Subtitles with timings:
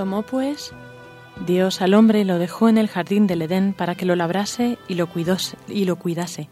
[0.00, 0.72] Tomó pues
[1.46, 4.78] Dios al hombre y lo dejó en el jardín del Edén para que lo labrase
[4.88, 5.10] y lo,
[5.68, 6.48] y lo cuidase.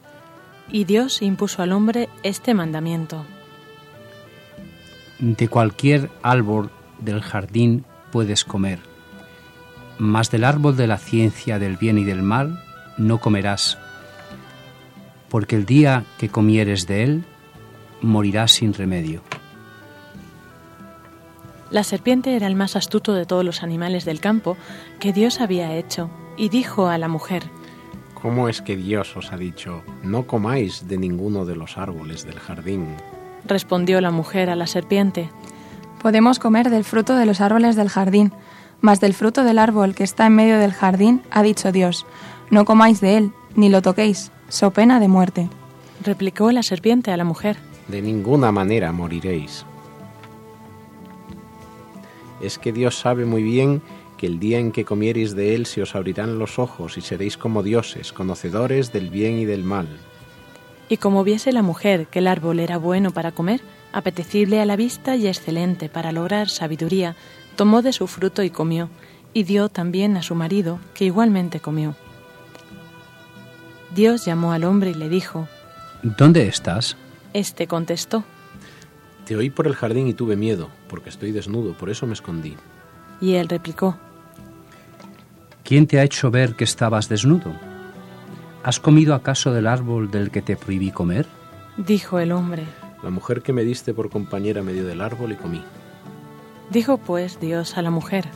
[0.70, 3.24] Y Dios impuso al hombre este mandamiento.
[5.18, 8.80] De cualquier árbol del jardín puedes comer,
[9.96, 12.62] mas del árbol de la ciencia del bien y del mal
[12.98, 13.78] no comerás,
[15.30, 17.24] porque el día que comieres de él,
[18.02, 19.22] morirás sin remedio.
[21.70, 24.56] La serpiente era el más astuto de todos los animales del campo
[25.00, 27.44] que Dios había hecho, y dijo a la mujer,
[28.14, 32.38] ¿Cómo es que Dios os ha dicho, no comáis de ninguno de los árboles del
[32.38, 32.86] jardín?
[33.44, 35.30] Respondió la mujer a la serpiente,
[36.02, 38.32] Podemos comer del fruto de los árboles del jardín,
[38.80, 42.06] mas del fruto del árbol que está en medio del jardín ha dicho Dios,
[42.50, 45.48] no comáis de él, ni lo toquéis, so pena de muerte.
[46.04, 47.56] Replicó la serpiente a la mujer,
[47.88, 49.66] De ninguna manera moriréis
[52.40, 53.82] es que Dios sabe muy bien
[54.16, 57.36] que el día en que comiereis de él se os abrirán los ojos y seréis
[57.36, 59.88] como dioses, conocedores del bien y del mal.
[60.88, 63.60] Y como viese la mujer que el árbol era bueno para comer,
[63.92, 67.14] apetecible a la vista y excelente para lograr sabiduría,
[67.56, 68.90] tomó de su fruto y comió,
[69.32, 71.94] y dio también a su marido, que igualmente comió.
[73.94, 75.48] Dios llamó al hombre y le dijo,
[76.02, 76.96] ¿Dónde estás?
[77.32, 78.24] Este contestó,
[79.28, 82.56] te oí por el jardín y tuve miedo, porque estoy desnudo, por eso me escondí.
[83.20, 83.94] Y él replicó,
[85.64, 87.52] ¿Quién te ha hecho ver que estabas desnudo?
[88.64, 91.26] ¿Has comido acaso del árbol del que te prohibí comer?
[91.76, 92.64] Dijo el hombre,
[93.02, 95.62] La mujer que me diste por compañera me dio del árbol y comí.
[96.70, 98.28] Dijo pues Dios a la mujer,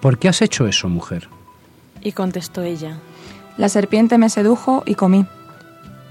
[0.00, 1.28] ¿Por qué has hecho eso, mujer?
[2.02, 2.98] Y contestó ella,
[3.56, 5.26] La serpiente me sedujo y comí.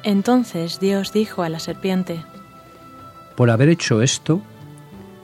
[0.04, 2.22] Entonces Dios dijo a la serpiente,
[3.36, 4.42] por haber hecho esto,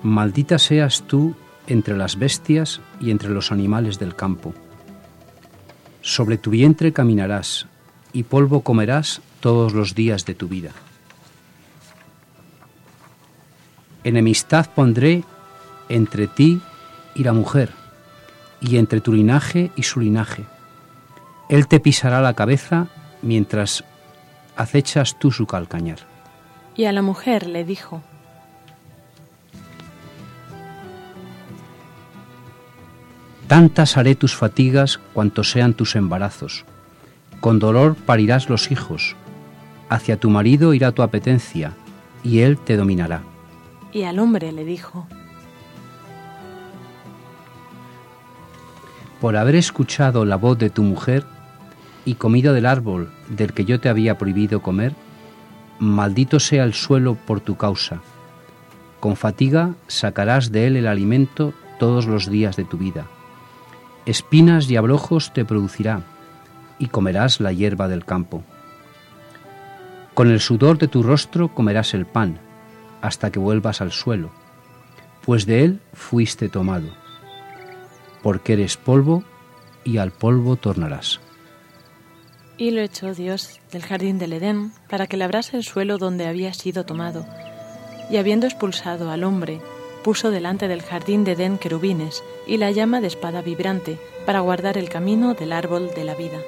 [0.04, 1.36] maldita seas tú
[1.68, 4.54] entre las bestias y entre los animales del campo.
[6.02, 7.68] Sobre tu vientre caminarás
[8.14, 10.72] y polvo comerás todos los días de tu vida.
[14.04, 15.24] Enemistad pondré
[15.90, 16.62] entre ti
[17.16, 17.72] y la mujer,
[18.62, 20.46] y entre tu linaje y su linaje.
[21.50, 22.88] Él te pisará la cabeza
[23.22, 23.84] mientras
[24.56, 26.09] acechas tú su calcañar.
[26.76, 28.02] Y a la mujer le dijo,
[33.50, 36.66] Tantas haré tus fatigas cuantos sean tus embarazos.
[37.40, 39.16] Con dolor parirás los hijos.
[39.90, 41.74] Hacia tu marido irá tu apetencia,
[42.24, 43.24] y él te dominará.
[43.92, 45.08] Y al hombre le dijo,
[49.20, 51.26] Por haber escuchado la voz de tu mujer
[52.06, 54.94] y comido del árbol del que yo te había prohibido comer,
[55.80, 58.02] maldito sea el suelo por tu causa.
[59.00, 63.08] Con fatiga sacarás de él el alimento todos los días de tu vida.
[64.06, 66.04] Espinas y abrojos te producirá,
[66.78, 68.44] y comerás la hierba del campo.
[70.14, 72.40] Con el sudor de tu rostro comerás el pan,
[73.02, 74.32] hasta que vuelvas al suelo,
[75.26, 76.90] pues de él fuiste tomado,
[78.22, 79.24] porque eres polvo,
[79.86, 81.22] y al polvo tornarás.
[82.60, 86.54] Y lo echó Dios del jardín del Edén para que labrase el suelo donde había
[86.54, 87.26] sido tomado.
[88.12, 89.62] Y habiendo expulsado al hombre,
[90.04, 94.78] puso delante del jardín de Edén querubines y la llama de espada vibrante para guardar
[94.78, 96.40] el camino del árbol de la vida.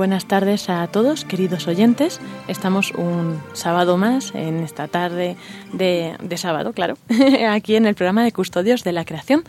[0.00, 2.22] Buenas tardes a todos, queridos oyentes.
[2.48, 5.36] Estamos un sábado más, en esta tarde
[5.74, 6.96] de, de sábado, claro,
[7.50, 9.44] aquí en el programa de Custodios de la Creación.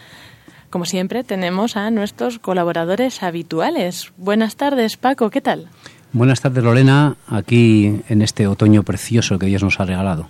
[0.70, 4.12] Como siempre, tenemos a nuestros colaboradores habituales.
[4.18, 5.70] Buenas tardes, Paco, ¿qué tal?
[6.12, 10.28] Buenas tardes, Lorena, aquí en este otoño precioso que Dios nos ha regalado.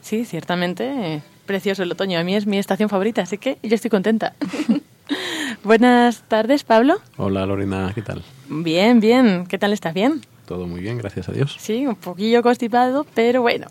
[0.00, 2.18] Sí, ciertamente, eh, precioso el otoño.
[2.18, 4.32] A mí es mi estación favorita, así que yo estoy contenta.
[5.64, 6.96] Buenas tardes, Pablo.
[7.16, 8.22] Hola Lorena, ¿qué tal?
[8.48, 9.46] Bien, bien.
[9.46, 9.94] ¿Qué tal estás?
[9.94, 10.20] ¿Bien?
[10.46, 11.56] Todo muy bien, gracias a Dios.
[11.58, 13.68] Sí, un poquillo constipado, pero bueno,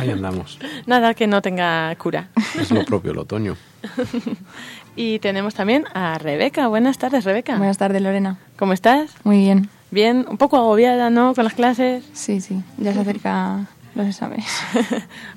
[0.00, 0.58] Ahí andamos.
[0.86, 2.28] nada que no tenga cura.
[2.58, 3.56] Es lo propio el otoño.
[4.96, 6.66] Y tenemos también a Rebeca.
[6.66, 7.56] Buenas tardes, Rebeca.
[7.56, 8.38] Buenas tardes, Lorena.
[8.58, 9.14] ¿Cómo estás?
[9.22, 9.70] Muy bien.
[9.92, 11.32] Bien, un poco agobiada, ¿no?
[11.34, 12.04] Con las clases.
[12.12, 14.46] Sí, sí, ya se acerca los exámenes.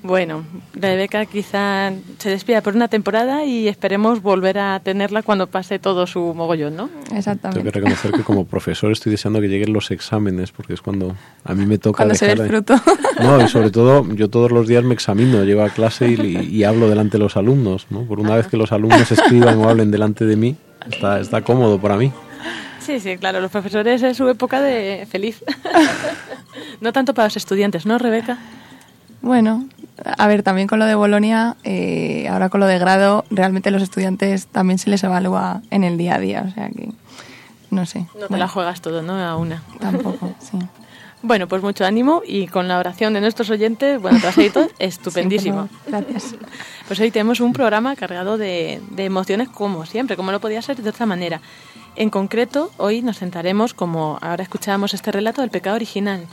[0.01, 5.79] Bueno, Rebeca quizá se despida por una temporada y esperemos volver a tenerla cuando pase
[5.79, 6.88] todo su mogollón, ¿no?
[6.88, 7.71] Tengo que Exactamente.
[7.71, 11.65] reconocer que como profesor estoy deseando que lleguen los exámenes porque es cuando a mí
[11.65, 12.63] me toca Cuando se ve el de-.
[13.21, 16.63] No, y sobre todo yo todos los días me examino, llego a clase y, y
[16.63, 18.03] hablo delante de los alumnos, ¿no?
[18.03, 20.55] Por una vez que los alumnos escriban o hablen delante de mí,
[20.89, 22.11] está, está cómodo para mí.
[22.85, 25.44] Sí, sí, claro, los profesores es su época de feliz.
[26.81, 28.38] no tanto para los estudiantes, ¿no, Rebeca?
[29.21, 29.65] Bueno,
[30.18, 33.81] a ver, también con lo de Bolonia, eh, ahora con lo de grado, realmente los
[33.81, 36.89] estudiantes también se les evalúa en el día a día, o sea que
[37.69, 38.00] no sé.
[38.00, 39.13] No te Bueno, la juegas todo, ¿no?
[39.13, 39.63] A una.
[39.79, 40.59] Tampoco, sí.
[41.21, 45.68] Bueno, pues mucho ánimo y con la oración de nuestros oyentes, bueno, traseitos, estupendísimo.
[45.68, 45.79] Sí.
[45.88, 46.36] Gracias.
[46.88, 50.89] Pues hoy tenemos un programa cargado de, emociones como siempre, como no podía ser de
[50.89, 51.39] otra manera.
[51.95, 56.27] En concreto, hoy nos centraremos, como ahora escuchábamos este relato, del pecado original.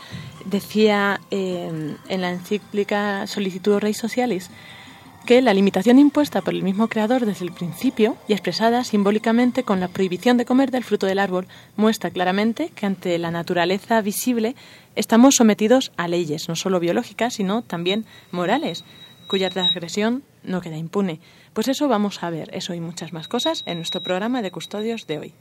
[0.44, 4.50] Decía eh, en la encíclica Solicitud Rei Socialis
[5.24, 9.78] que la limitación impuesta por el mismo creador desde el principio y expresada simbólicamente con
[9.78, 11.46] la prohibición de comer del fruto del árbol
[11.76, 14.56] muestra claramente que ante la naturaleza visible
[14.96, 18.82] estamos sometidos a leyes no solo biológicas sino también morales
[19.28, 21.20] cuya transgresión no queda impune.
[21.52, 25.06] Pues eso vamos a ver, eso y muchas más cosas en nuestro programa de custodios
[25.06, 25.34] de hoy.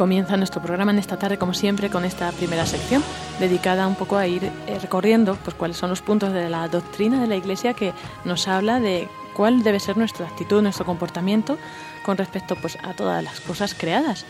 [0.00, 3.04] Comienza nuestro programa en esta tarde, como siempre, con esta primera sección,
[3.38, 7.20] dedicada un poco a ir eh, recorriendo pues, cuáles son los puntos de la doctrina
[7.20, 7.92] de la Iglesia que
[8.24, 11.58] nos habla de cuál debe ser nuestra actitud, nuestro comportamiento
[12.02, 14.24] con respecto pues, a todas las cosas creadas.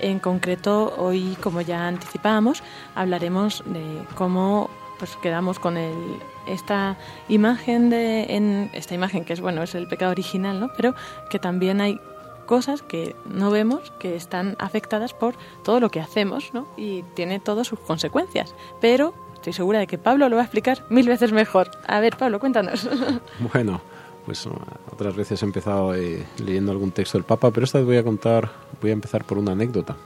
[0.00, 2.64] En concreto, hoy, como ya anticipábamos,
[2.96, 6.96] hablaremos de cómo pues, quedamos con el, esta
[7.28, 10.70] imagen de esta imagen que es bueno es el pecado original, ¿no?
[10.76, 10.96] Pero
[11.30, 12.00] que también hay
[12.46, 16.66] cosas que no vemos que están afectadas por todo lo que hacemos, ¿no?
[16.76, 18.54] Y tiene todas sus consecuencias.
[18.80, 21.70] Pero estoy segura de que Pablo lo va a explicar mil veces mejor.
[21.86, 22.88] A ver, Pablo, cuéntanos.
[23.52, 23.80] Bueno,
[24.24, 24.48] pues
[24.90, 28.04] otras veces he empezado eh, leyendo algún texto del Papa, pero esta vez voy a
[28.04, 29.96] contar, voy a empezar por una anécdota.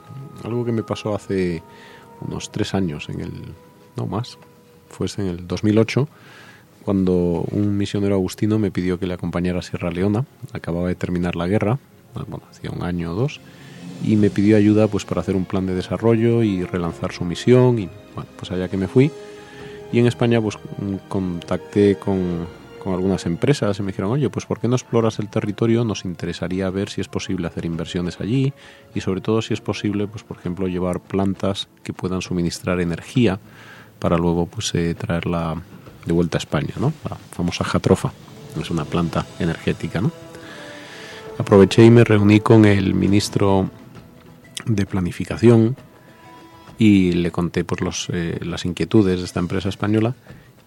[0.43, 1.61] Algo que me pasó hace
[2.21, 3.33] unos tres años, en el,
[3.95, 4.37] no más,
[4.89, 6.07] fue en el 2008,
[6.83, 7.13] cuando
[7.51, 10.25] un misionero agustino me pidió que le acompañara a Sierra Leona.
[10.53, 11.77] Acababa de terminar la guerra,
[12.27, 13.39] bueno, hacía un año o dos,
[14.03, 17.79] y me pidió ayuda pues para hacer un plan de desarrollo y relanzar su misión
[17.79, 19.11] y bueno, pues allá que me fui.
[19.91, 20.57] Y en España pues
[21.07, 22.45] contacté con,
[22.83, 25.83] con algunas empresas y me dijeron, oye, pues ¿por qué no exploras el territorio?
[25.83, 28.53] Nos interesaría ver si es posible hacer inversiones allí
[28.93, 33.39] y sobre todo si es posible, pues por ejemplo, llevar plantas que puedan suministrar energía
[33.99, 35.61] para luego pues eh, traerla
[36.05, 36.93] de vuelta a España, ¿no?
[37.09, 38.11] La famosa jatrofa,
[38.59, 40.11] es una planta energética, ¿no?
[41.37, 43.69] Aproveché y me reuní con el ministro
[44.65, 45.75] de Planificación
[46.77, 50.15] y le conté pues, los, eh, las inquietudes de esta empresa española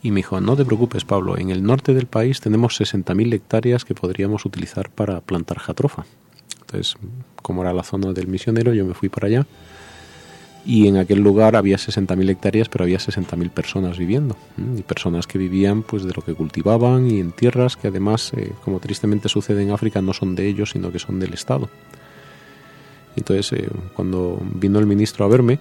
[0.02, 3.84] y me dijo, no te preocupes Pablo, en el norte del país tenemos 60.000 hectáreas
[3.84, 6.06] que podríamos utilizar para plantar jatrofa.
[6.60, 6.96] Entonces,
[7.42, 9.46] como era la zona del misionero, yo me fui para allá
[10.64, 14.36] y en aquel lugar había 60.000 hectáreas, pero había 60.000 personas viviendo,
[14.76, 18.52] y personas que vivían pues de lo que cultivaban y en tierras que además, eh,
[18.64, 21.68] como tristemente sucede en África, no son de ellos, sino que son del Estado.
[23.16, 25.58] Entonces, eh, cuando vino el ministro a verme,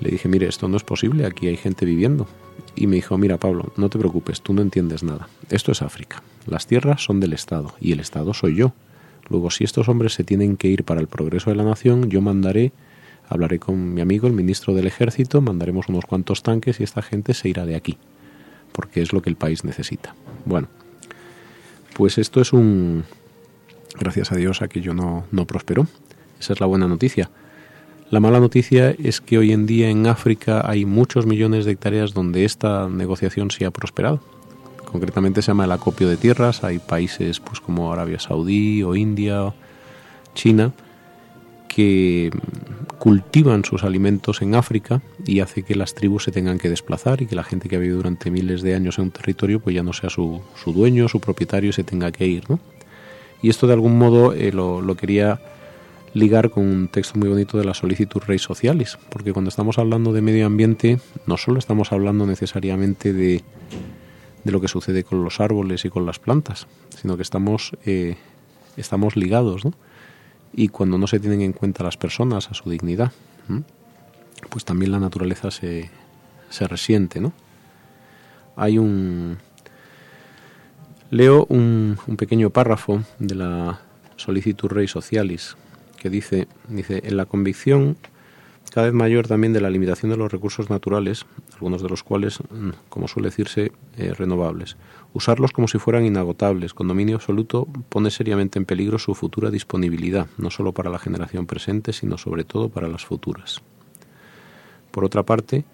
[0.00, 2.26] le dije, mire, esto no es posible, aquí hay gente viviendo.
[2.74, 5.28] Y me dijo, mira Pablo, no te preocupes, tú no entiendes nada.
[5.50, 6.22] Esto es África.
[6.46, 8.72] Las tierras son del Estado y el Estado soy yo.
[9.28, 12.20] Luego, si estos hombres se tienen que ir para el progreso de la nación, yo
[12.20, 12.72] mandaré
[13.30, 17.32] Hablaré con mi amigo, el ministro del Ejército, mandaremos unos cuantos tanques y esta gente
[17.32, 17.96] se irá de aquí,
[18.72, 20.16] porque es lo que el país necesita.
[20.44, 20.66] Bueno,
[21.94, 23.04] pues esto es un...
[23.98, 25.86] Gracias a Dios aquello no, no prosperó.
[26.40, 27.30] Esa es la buena noticia.
[28.10, 32.12] La mala noticia es que hoy en día en África hay muchos millones de hectáreas
[32.12, 34.20] donde esta negociación sí ha prosperado.
[34.86, 36.64] Concretamente se llama el acopio de tierras.
[36.64, 39.54] Hay países pues como Arabia Saudí o India,
[40.34, 40.72] China,
[41.68, 42.32] que
[43.00, 47.26] cultivan sus alimentos en África y hace que las tribus se tengan que desplazar y
[47.26, 49.82] que la gente que ha vivido durante miles de años en un territorio pues ya
[49.82, 52.44] no sea su, su dueño, su propietario y se tenga que ir.
[52.50, 52.60] ¿no?
[53.40, 55.40] Y esto de algún modo eh, lo, lo, quería
[56.12, 60.12] ligar con un texto muy bonito de la Solicitud Rei Socialis, porque cuando estamos hablando
[60.12, 63.42] de medio ambiente no solo estamos hablando necesariamente de,
[64.44, 66.66] de lo que sucede con los árboles y con las plantas,
[67.00, 68.18] sino que estamos, eh,
[68.76, 69.72] estamos ligados, ¿no?
[70.52, 73.12] Y cuando no se tienen en cuenta las personas, a su dignidad,
[74.48, 75.90] pues también la naturaleza se,
[76.48, 77.32] se resiente, ¿no?
[78.56, 79.38] Hay un...
[81.10, 83.80] Leo un, un pequeño párrafo de la
[84.16, 85.56] Solicitud Rei Socialis
[85.98, 87.96] que dice, dice, en la convicción
[88.70, 92.38] cada vez mayor también de la limitación de los recursos naturales, algunos de los cuales,
[92.40, 94.76] mm, como suele decirse, eh, renovables.
[95.12, 100.28] Usarlos como si fueran inagotables, con dominio absoluto, pone seriamente en peligro su futura disponibilidad,
[100.38, 103.60] no solo para la generación presente, sino sobre todo para las futuras.
[104.92, 105.64] Por otra parte,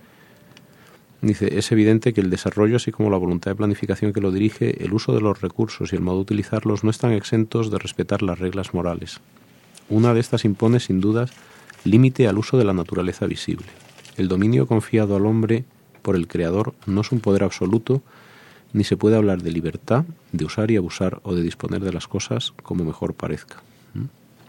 [1.21, 4.83] dice, es evidente que el desarrollo, así como la voluntad de planificación que lo dirige,
[4.83, 8.23] el uso de los recursos y el modo de utilizarlos no están exentos de respetar
[8.23, 9.21] las reglas morales.
[9.91, 11.31] Una de estas impone, sin dudas,
[11.85, 13.67] límite al uso de la naturaleza visible.
[14.17, 15.65] El dominio confiado al hombre
[16.01, 18.03] por el Creador no es un poder absoluto,
[18.73, 22.09] ni se puede hablar de libertad, de usar y abusar o de disponer de las
[22.09, 23.63] cosas como mejor parezca.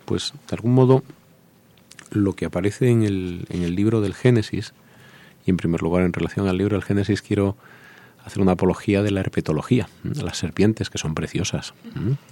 [0.06, 1.04] Pues, de algún modo,
[2.12, 4.74] lo que aparece en el, en el libro del Génesis,
[5.46, 7.58] y en primer lugar en relación al libro del Génesis quiero
[8.24, 11.74] hacer una apología de la herpetología, las serpientes que son preciosas.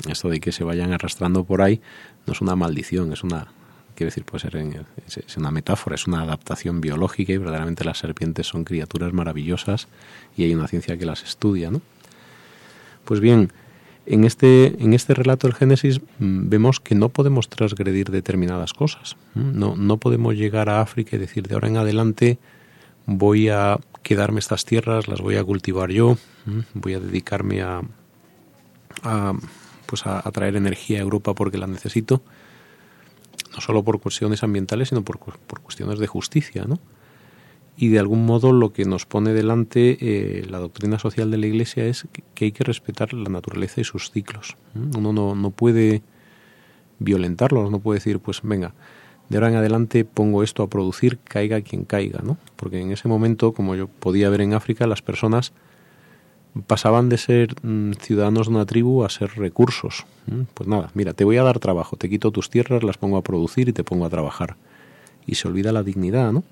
[0.09, 1.81] Esto de que se vayan arrastrando por ahí
[2.27, 3.47] no es una maldición, es una
[3.95, 4.55] quiero decir, puede ser
[5.05, 9.87] es una metáfora, es una adaptación biológica y verdaderamente las serpientes son criaturas maravillosas
[10.37, 11.81] y hay una ciencia que las estudia, ¿no?
[13.05, 13.51] Pues bien,
[14.05, 19.15] en este, en este relato del Génesis mm, vemos que no podemos transgredir determinadas cosas.
[19.33, 22.37] No, no podemos llegar a África y decir de ahora en adelante
[23.05, 26.17] voy a quedarme estas tierras, las voy a cultivar yo,
[26.73, 27.81] voy a dedicarme a,
[29.03, 29.33] a
[29.85, 32.21] pues a, a traer energía a Europa porque la necesito
[33.55, 36.79] no solo por cuestiones ambientales, sino por, por cuestiones de justicia, ¿no?
[37.77, 41.47] y de algún modo lo que nos pone delante eh, la doctrina social de la
[41.47, 44.55] Iglesia es que hay que respetar la naturaleza y sus ciclos.
[44.75, 46.01] Uno no, no puede
[46.99, 48.73] violentarlos, no puede decir, pues venga,
[49.27, 52.37] de ahora en adelante pongo esto a producir, caiga quien caiga, ¿no?
[52.55, 55.51] Porque en ese momento, como yo podía ver en África, las personas
[56.67, 60.05] pasaban de ser mm, ciudadanos de una tribu a ser recursos.
[60.53, 63.21] Pues nada, mira, te voy a dar trabajo, te quito tus tierras, las pongo a
[63.21, 64.55] producir y te pongo a trabajar.
[65.27, 66.43] Y se olvida la dignidad, ¿no?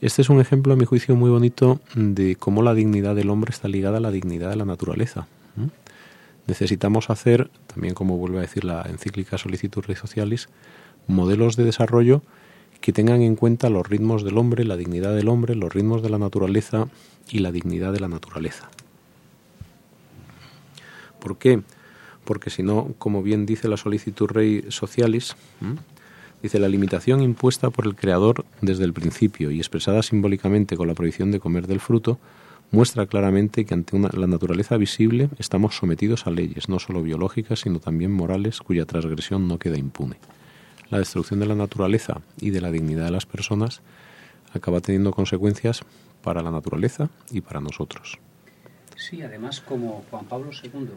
[0.00, 3.50] Este es un ejemplo, a mi juicio, muy bonito de cómo la dignidad del hombre
[3.52, 5.26] está ligada a la dignidad de la naturaleza.
[6.46, 10.48] Necesitamos hacer, también como vuelve a decir la encíclica Solicitud Rei Socialis,
[11.06, 12.22] modelos de desarrollo
[12.82, 16.10] que tengan en cuenta los ritmos del hombre, la dignidad del hombre, los ritmos de
[16.10, 16.88] la naturaleza
[17.30, 18.68] y la dignidad de la naturaleza.
[21.24, 21.62] ¿Por qué?
[22.24, 25.34] Porque si no, como bien dice la Solicitud Rei Socialis,
[26.44, 30.92] Dice, la limitación impuesta por el Creador desde el principio y expresada simbólicamente con la
[30.92, 32.18] prohibición de comer del fruto,
[32.70, 37.78] muestra claramente que ante la naturaleza visible estamos sometidos a leyes, no solo biológicas, sino
[37.78, 40.16] también morales, cuya transgresión no queda impune.
[40.90, 43.80] La destrucción de la naturaleza y de la dignidad de las personas
[44.52, 45.80] acaba teniendo consecuencias
[46.22, 48.18] para la naturaleza y para nosotros.
[48.96, 50.90] Sí, además como Juan Pablo II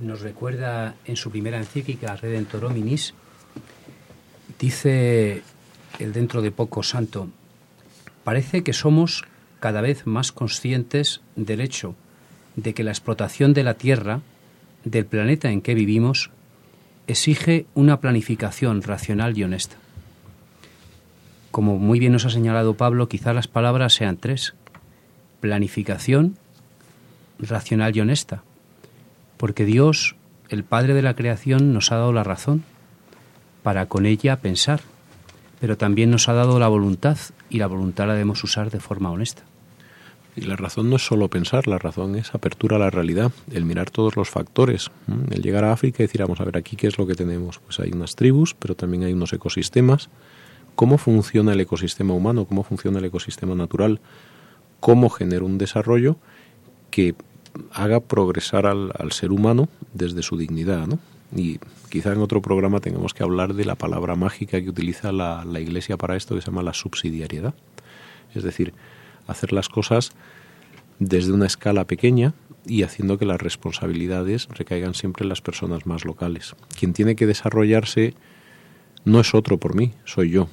[0.00, 3.14] nos recuerda en su primera encíclica Redentor Hominis,
[4.58, 5.42] dice
[5.98, 7.28] el dentro de poco santo,
[8.24, 9.24] parece que somos
[9.60, 11.94] cada vez más conscientes del hecho
[12.56, 14.20] de que la explotación de la Tierra,
[14.84, 16.30] del planeta en que vivimos,
[17.06, 19.76] exige una planificación racional y honesta.
[21.50, 24.54] Como muy bien nos ha señalado Pablo, quizá las palabras sean tres.
[25.40, 26.36] Planificación,
[27.38, 28.42] racional y honesta
[29.36, 30.16] porque Dios,
[30.48, 32.64] el Padre de la creación, nos ha dado la razón
[33.62, 34.80] para con ella pensar,
[35.60, 37.18] pero también nos ha dado la voluntad
[37.50, 39.42] y la voluntad la debemos usar de forma honesta.
[40.36, 43.64] Y la razón no es solo pensar, la razón es apertura a la realidad, el
[43.64, 44.90] mirar todos los factores,
[45.30, 47.58] el llegar a África y decir, vamos a ver aquí qué es lo que tenemos.
[47.58, 50.10] Pues hay unas tribus, pero también hay unos ecosistemas.
[50.74, 52.44] ¿Cómo funciona el ecosistema humano?
[52.44, 54.00] ¿Cómo funciona el ecosistema natural?
[54.78, 56.18] ¿Cómo genera un desarrollo
[56.90, 57.14] que
[57.72, 60.98] haga progresar al, ser humano desde su dignidad, ¿no?
[61.34, 61.58] Y
[61.90, 65.60] quizá en otro programa tengamos que hablar de la palabra mágica que utiliza la, la
[65.60, 67.54] Iglesia para esto, que se llama la subsidiariedad.
[68.34, 68.72] Es decir,
[69.26, 70.12] hacer las cosas
[70.98, 72.34] desde una escala pequeña
[72.66, 76.54] y haciendo que las responsabilidades recaigan siempre en las personas más locales.
[76.78, 78.14] Quien tiene que desarrollarse
[79.04, 80.48] no es otro por mí, soy yo.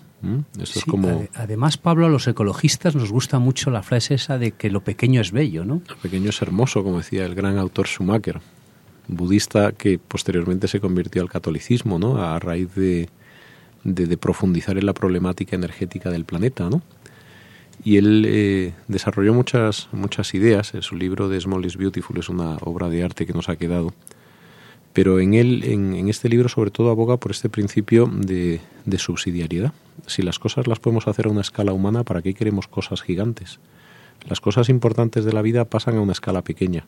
[0.60, 1.28] Es como...
[1.34, 5.22] Además, Pablo, a los ecologistas nos gusta mucho la frase esa de que lo pequeño
[5.22, 5.82] es bello, ¿no?
[5.88, 8.42] Lo pequeño es hermoso, como decía el gran autor Schumacher,
[9.08, 12.24] budista que posteriormente se convirtió al catolicismo, ¿no?
[12.24, 13.10] A raíz de,
[13.84, 16.82] de, profundizar en la problemática energética del planeta, ¿no?
[17.84, 20.74] Y él eh, desarrolló muchas, muchas ideas.
[20.74, 23.58] En su libro de Small is Beautiful es una obra de arte que nos ha
[23.58, 23.94] quedado
[24.94, 28.62] pero en él, en, este libro, sobre todo aboga por este principio de,
[28.98, 29.74] subsidiariedad.
[30.06, 33.60] Si las cosas las podemos hacer a una escala humana, ¿para qué queremos cosas gigantes?
[34.30, 36.86] Las cosas importantes de la vida pasan a una escala pequeña.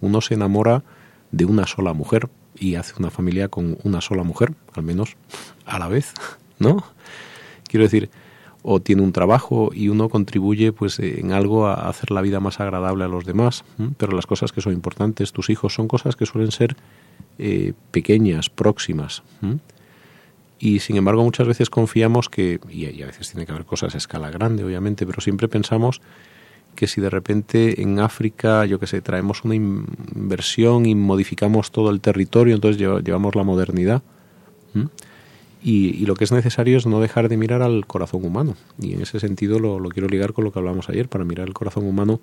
[0.00, 0.82] Uno se enamora
[1.30, 2.28] de una sola mujer
[2.58, 5.16] y hace una familia con una sola mujer, al menos
[5.64, 6.14] a la vez,
[6.58, 6.84] ¿no?
[7.68, 8.10] Quiero decir,
[8.62, 12.58] o tiene un trabajo y uno contribuye pues en algo a hacer la vida más
[12.58, 13.64] agradable a los demás,
[13.96, 16.76] pero las cosas que son importantes, tus hijos, son cosas que suelen ser
[17.38, 19.22] eh, pequeñas, próximas.
[20.58, 23.98] Y sin embargo muchas veces confiamos que, y, a veces tiene que haber cosas a
[23.98, 26.00] escala grande, obviamente, pero siempre pensamos
[26.74, 31.90] que si de repente en África, yo que sé, traemos una inversión y modificamos todo
[31.90, 34.02] el territorio, entonces llevamos la modernidad.
[35.62, 38.56] Y, lo que es necesario es no dejar de mirar al corazón humano.
[38.80, 41.48] Y en ese sentido lo, lo quiero ligar con lo que hablamos ayer, para mirar
[41.48, 42.20] el corazón humano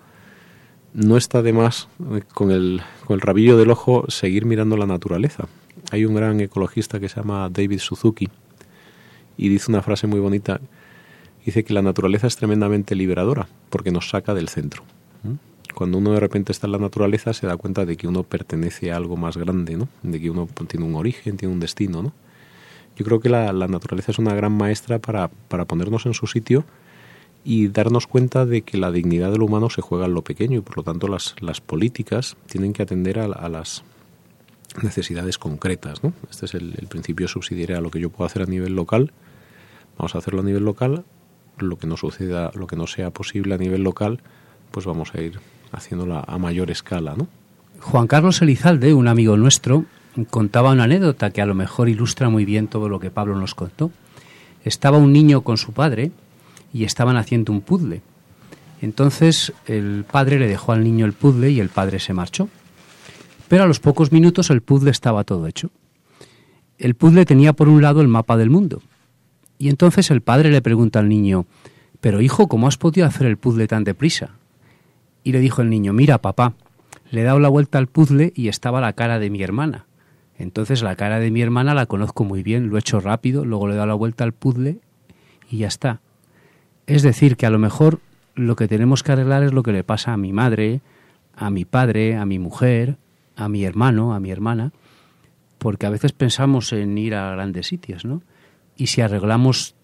[0.93, 4.85] no está de más eh, con el, con el rabillo del ojo seguir mirando la
[4.85, 5.47] naturaleza.
[5.91, 8.29] Hay un gran ecologista que se llama David Suzuki
[9.37, 10.61] y dice una frase muy bonita.
[11.45, 14.83] Dice que la naturaleza es tremendamente liberadora porque nos saca del centro.
[15.73, 18.91] Cuando uno de repente está en la naturaleza se da cuenta de que uno pertenece
[18.91, 19.89] a algo más grande, ¿no?
[20.03, 22.03] de que uno tiene un origen, tiene un destino.
[22.03, 22.13] ¿no?
[22.95, 26.27] Yo creo que la, la naturaleza es una gran maestra para, para ponernos en su
[26.27, 26.63] sitio
[27.43, 30.61] y darnos cuenta de que la dignidad del humano se juega en lo pequeño y
[30.61, 33.83] por lo tanto las, las políticas tienen que atender a, las
[34.81, 36.03] necesidades concretas.
[36.03, 36.13] ¿no?
[36.29, 39.11] Este es el, principio subsidiario a lo que yo puedo hacer a nivel local.
[39.97, 41.03] Vamos a hacerlo a nivel local.
[41.57, 44.21] Lo que no suceda, lo que no sea posible a nivel local,
[44.71, 45.39] pues vamos a ir
[45.71, 47.15] haciéndolo a mayor escala.
[47.15, 47.27] ¿no?
[47.79, 49.85] Juan Carlos Elizalde, un amigo nuestro,
[50.29, 53.53] contaba una anécdota que a lo mejor ilustra muy bien todo lo que Pablo nos
[53.53, 53.91] contó.
[54.63, 56.11] Estaba un niño con su padre
[56.73, 58.01] y estaban haciendo un puzzle.
[58.81, 62.49] Entonces el padre le dejó al niño el puzzle y el padre se marchó.
[63.47, 65.69] Pero a los pocos minutos el puzzle estaba todo hecho.
[66.77, 68.81] El puzzle tenía por un lado el mapa del mundo.
[69.57, 71.45] Y entonces el padre le pregunta al niño,
[72.01, 74.31] pero hijo, ¿cómo has podido hacer el puzzle tan deprisa?
[75.23, 76.53] Y le dijo el niño, mira papá,
[77.11, 79.85] le he dado la vuelta al puzzle y estaba la cara de mi hermana.
[80.37, 83.67] Entonces la cara de mi hermana la conozco muy bien, lo he hecho rápido, luego
[83.67, 84.79] le he dado la vuelta al puzzle
[85.49, 86.01] y ya está.
[86.87, 87.99] Es decir, que a lo mejor
[88.35, 90.81] lo que tenemos que arreglar es lo que le pasa a mi madre,
[91.35, 92.97] a mi padre, a mi mujer,
[93.35, 94.71] a mi hermano, a mi hermana,
[95.57, 98.21] porque a veces pensamos en ir a grandes sitios, ¿no?
[98.75, 99.75] Y si arreglamos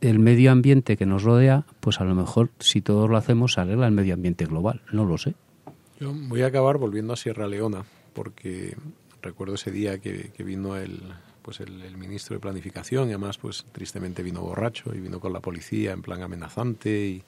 [0.00, 3.86] el medio ambiente que nos rodea, pues a lo mejor si todos lo hacemos arregla
[3.86, 5.34] el medio ambiente global, no lo sé.
[6.00, 7.84] Yo voy a acabar volviendo a Sierra Leona,
[8.14, 8.76] porque
[9.20, 11.00] recuerdo ese día que, vino el,
[11.50, 15.40] pues el, ministro de Planificación y además pues tristemente vino borracho y vino con la
[15.40, 17.24] policía en plan amenazante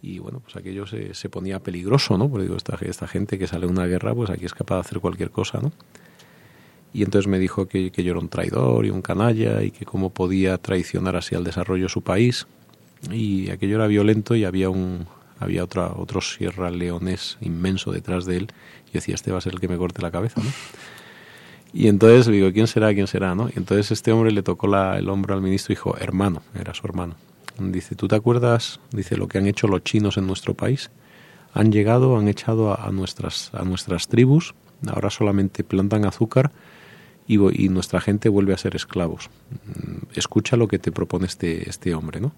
[0.00, 2.30] y, bueno, pues aquello se, se ponía peligroso, ¿no?
[2.30, 4.80] Porque digo, esta, esta gente que sale de una guerra, pues aquí es capaz de
[4.80, 5.72] hacer cualquier cosa, ¿no?
[6.94, 9.84] Y entonces me dijo que, que yo era un traidor y un canalla y que
[9.84, 12.46] cómo podía traicionar así al desarrollo de su país.
[13.10, 15.06] Y aquello era violento y había un
[15.38, 18.48] había otra, otro Sierra Leonés inmenso detrás de él.
[18.88, 20.50] Y decía, este va a ser el que me corte la cabeza, ¿no?
[21.72, 22.92] Y entonces digo, ¿quién será?
[22.94, 23.34] ¿Quién será?
[23.34, 23.48] ¿no?
[23.48, 26.74] Y entonces este hombre le tocó la, el hombro al ministro y dijo, hermano, era
[26.74, 27.14] su hermano.
[27.58, 28.80] Dice, ¿tú te acuerdas?
[28.92, 30.90] Dice, lo que han hecho los chinos en nuestro país.
[31.52, 34.54] Han llegado, han echado a, nuestras, a nuestras tribus,
[34.86, 36.52] ahora solamente plantan azúcar
[37.26, 39.28] y, y, nuestra gente vuelve a ser esclavos.
[39.50, 42.32] Mm, escucha lo que te propone este, este hombre, ¿no?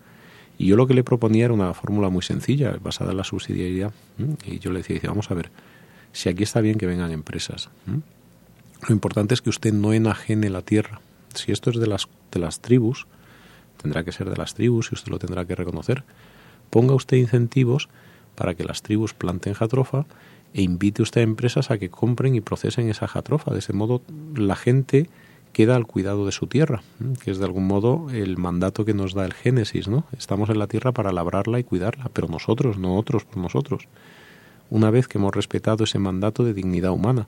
[0.58, 3.92] Y yo lo que le proponía era una fórmula muy sencilla, basada en la subsidiariedad.
[4.44, 5.50] Y yo le decía, dice, vamos a ver,
[6.12, 7.70] si aquí está bien que vengan empresas,
[8.86, 11.00] lo importante es que usted no enajene la tierra.
[11.34, 13.06] Si esto es de las, de las tribus,
[13.80, 16.04] tendrá que ser de las tribus y usted lo tendrá que reconocer.
[16.70, 17.88] Ponga usted incentivos
[18.34, 20.06] para que las tribus planten jatrofa
[20.54, 23.52] e invite usted a empresas a que compren y procesen esa jatrofa.
[23.52, 24.02] De ese modo,
[24.34, 25.08] la gente
[25.52, 26.82] queda al cuidado de su tierra,
[27.22, 30.04] que es de algún modo el mandato que nos da el Génesis, ¿no?
[30.16, 33.88] Estamos en la tierra para labrarla y cuidarla, pero nosotros, no otros por nosotros.
[34.70, 37.26] Una vez que hemos respetado ese mandato de dignidad humana.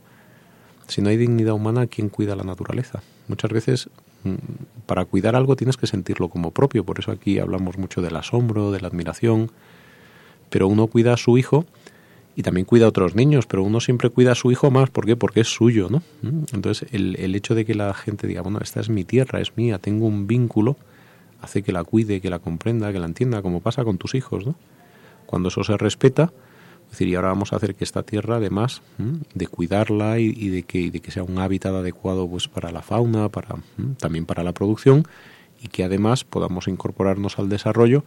[0.93, 3.03] Si no hay dignidad humana, ¿quién cuida la naturaleza?
[3.29, 3.89] Muchas veces
[4.25, 4.35] Mm,
[4.87, 8.71] para cuidar algo tienes que sentirlo como propio, por eso aquí hablamos mucho del asombro,
[8.71, 9.51] de la admiración,
[10.51, 11.65] pero uno cuida a su hijo
[12.37, 15.07] y también cuida a otros niños, pero uno siempre cuida a su hijo más, ¿por
[15.07, 15.17] qué?
[15.17, 16.03] Porque es suyo, ¿no?
[16.23, 19.41] Mm, entonces el, el hecho de que la gente diga, bueno, esta es mi tierra,
[19.41, 20.77] es mía, tengo un vínculo,
[21.41, 24.47] hace que la cuide, que la comprenda, que la entienda, como pasa con tus hijos,
[24.47, 24.55] ¿no?
[25.27, 26.33] Cuando eso se respeta,
[26.93, 28.83] decir, y ahora vamos a hacer que esta tierra, además
[29.35, 33.29] de cuidarla y, de que, de que sea un hábitat adecuado pues para la fauna,
[33.29, 33.57] para
[33.99, 35.05] también para la producción,
[35.61, 38.05] y que además podamos incorporarnos al desarrollo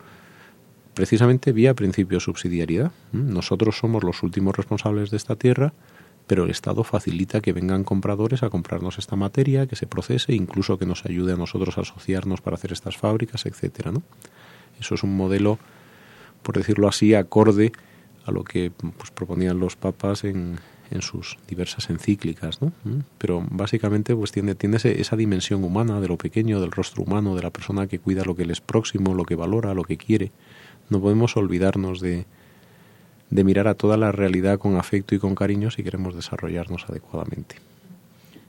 [0.93, 2.91] precisamente vía principio de subsidiariedad.
[3.11, 5.73] Nosotros somos los últimos responsables de esta tierra,
[6.27, 10.77] pero el Estado facilita que vengan compradores a comprarnos esta materia, que se procese, incluso
[10.77, 14.01] que nos ayude a nosotros a asociarnos para hacer estas fábricas, etcétera, ¿no?
[14.79, 15.59] Eso es un modelo,
[16.43, 17.71] por decirlo así, acorde
[18.25, 20.57] a lo que pues, proponían los papas en,
[20.91, 22.71] en sus diversas encíclicas, ¿no?
[22.83, 23.01] ¿Mm?
[23.17, 27.43] Pero básicamente pues tiene, tiene esa dimensión humana de lo pequeño, del rostro humano, de
[27.43, 30.31] la persona que cuida lo que le es próximo, lo que valora, lo que quiere.
[30.89, 32.25] No podemos olvidarnos de,
[33.29, 37.55] de mirar a toda la realidad con afecto y con cariño si queremos desarrollarnos adecuadamente.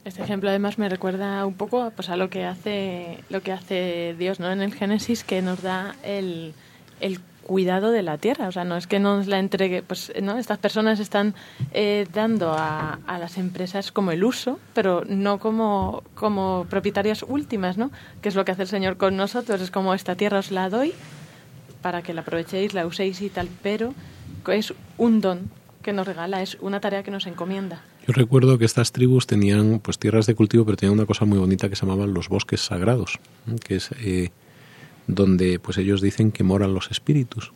[0.05, 4.15] Este ejemplo además me recuerda un poco pues, a lo que hace lo que hace
[4.17, 4.53] Dios, ¿no?
[4.53, 6.55] En el Génesis que nos da el,
[7.01, 8.49] el cuidado de la tierra.
[8.49, 11.35] O sea, no es que nos la entregue, pues no, estas personas están
[11.73, 17.93] eh, dando a, las empresas como el uso, pero no como, como propietarias últimas, ¿no?
[18.21, 20.69] Que es lo que hace el Señor con nosotros, es como esta tierra os la
[20.69, 20.93] doy
[21.83, 23.95] para que la aprovechéis, la uséis y tal, pero
[24.49, 25.49] es un don
[25.83, 27.81] que nos regala, es una tarea que nos encomienda.
[28.09, 31.39] Yo recuerdo que estas tribus tenían pues tierras de cultivo, pero tenían una cosa muy
[31.39, 33.21] bonita que se llamaban los bosques sagrados,
[33.65, 34.31] que es eh,
[35.07, 37.53] donde pues ellos dicen que moran los espíritus.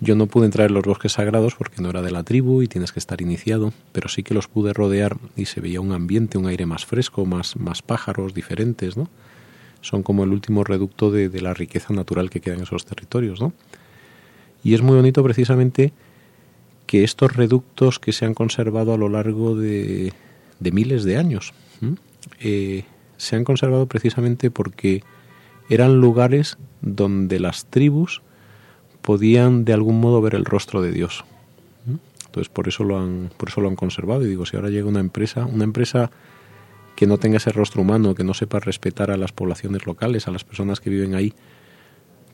[0.00, 2.68] Yo no pude entrar en los bosques sagrados porque no era de la tribu y
[2.68, 6.36] tienes que estar iniciado, pero sí que los pude rodear y se veía un ambiente,
[6.36, 9.08] un aire más fresco, más, más pájaros diferentes, ¿no?
[9.80, 13.40] Son como el último reducto de, de la riqueza natural que queda en esos territorios,
[13.40, 13.54] ¿no?
[14.62, 15.92] Y es muy bonito precisamente
[16.86, 20.12] que estos reductos que se han conservado a lo largo de,
[20.60, 21.52] de miles de años
[22.40, 22.84] eh,
[23.16, 25.02] se han conservado precisamente porque
[25.68, 28.22] eran lugares donde las tribus
[29.02, 31.24] podían de algún modo ver el rostro de Dios.
[32.26, 34.22] Entonces por eso lo han, por eso lo han conservado.
[34.22, 36.10] Y digo, si ahora llega una empresa, una empresa
[36.94, 40.32] que no tenga ese rostro humano, que no sepa respetar a las poblaciones locales, a
[40.32, 41.32] las personas que viven ahí,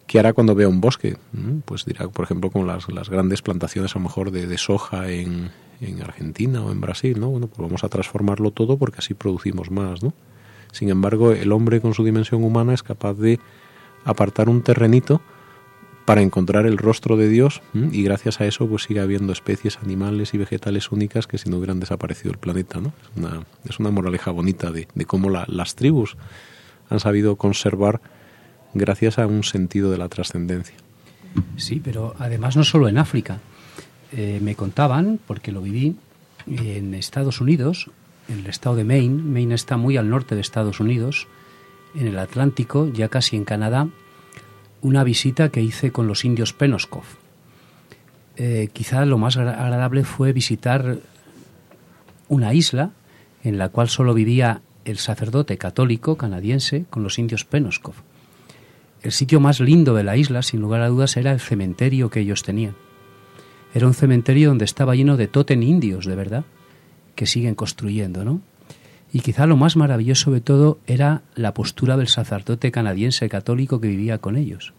[0.06, 1.16] ¿qué hará cuando vea un bosque?
[1.32, 1.58] ¿Mm?
[1.64, 5.10] Pues dirá, por ejemplo, con las, las grandes plantaciones a lo mejor de, de soja
[5.10, 7.28] en, en, Argentina o en Brasil, ¿no?
[7.30, 10.14] Bueno, pues vamos a transformarlo todo porque así producimos más, ¿no?
[10.72, 13.38] Sin embargo, el hombre con su dimensión humana es capaz de
[14.04, 15.20] apartar un terrenito
[16.04, 20.34] para encontrar el rostro de Dios y gracias a eso pues sigue habiendo especies animales
[20.34, 22.80] y vegetales únicas que si no hubieran desaparecido el planeta.
[22.80, 22.92] ¿no?
[23.02, 26.16] Es, una, es una moraleja bonita de, de cómo la, las tribus
[26.90, 28.00] han sabido conservar
[28.74, 30.76] gracias a un sentido de la trascendencia.
[31.56, 33.40] Sí, pero además no solo en África.
[34.12, 35.96] Eh, me contaban, porque lo viví,
[36.46, 37.90] en Estados Unidos,
[38.28, 41.26] en el estado de Maine, Maine está muy al norte de Estados Unidos,
[41.94, 43.88] en el Atlántico, ya casi en Canadá,
[44.80, 47.04] una visita que hice con los indios Penoskov.
[48.36, 50.98] Eh, quizá lo más agradable fue visitar
[52.28, 52.90] una isla
[53.44, 57.94] en la cual solo vivía el sacerdote católico canadiense con los indios Penoskov.
[59.02, 62.20] El sitio más lindo de la isla, sin lugar a dudas, era el cementerio que
[62.20, 62.74] ellos tenían.
[63.74, 66.44] Era un cementerio donde estaba lleno de totem indios, de verdad,
[67.14, 68.40] que siguen construyendo, ¿no?
[69.12, 73.88] Y quizá lo más maravilloso de todo era la postura del sacerdote canadiense católico que
[73.88, 74.72] vivía con ellos,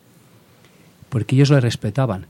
[1.09, 2.25] porque ellos le respetaban.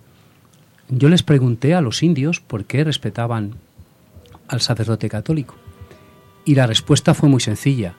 [0.89, 3.55] Yo les pregunté a los indios por qué respetaban
[4.49, 5.55] al sacerdote católico.
[6.45, 7.95] Y la respuesta fue muy sencilla,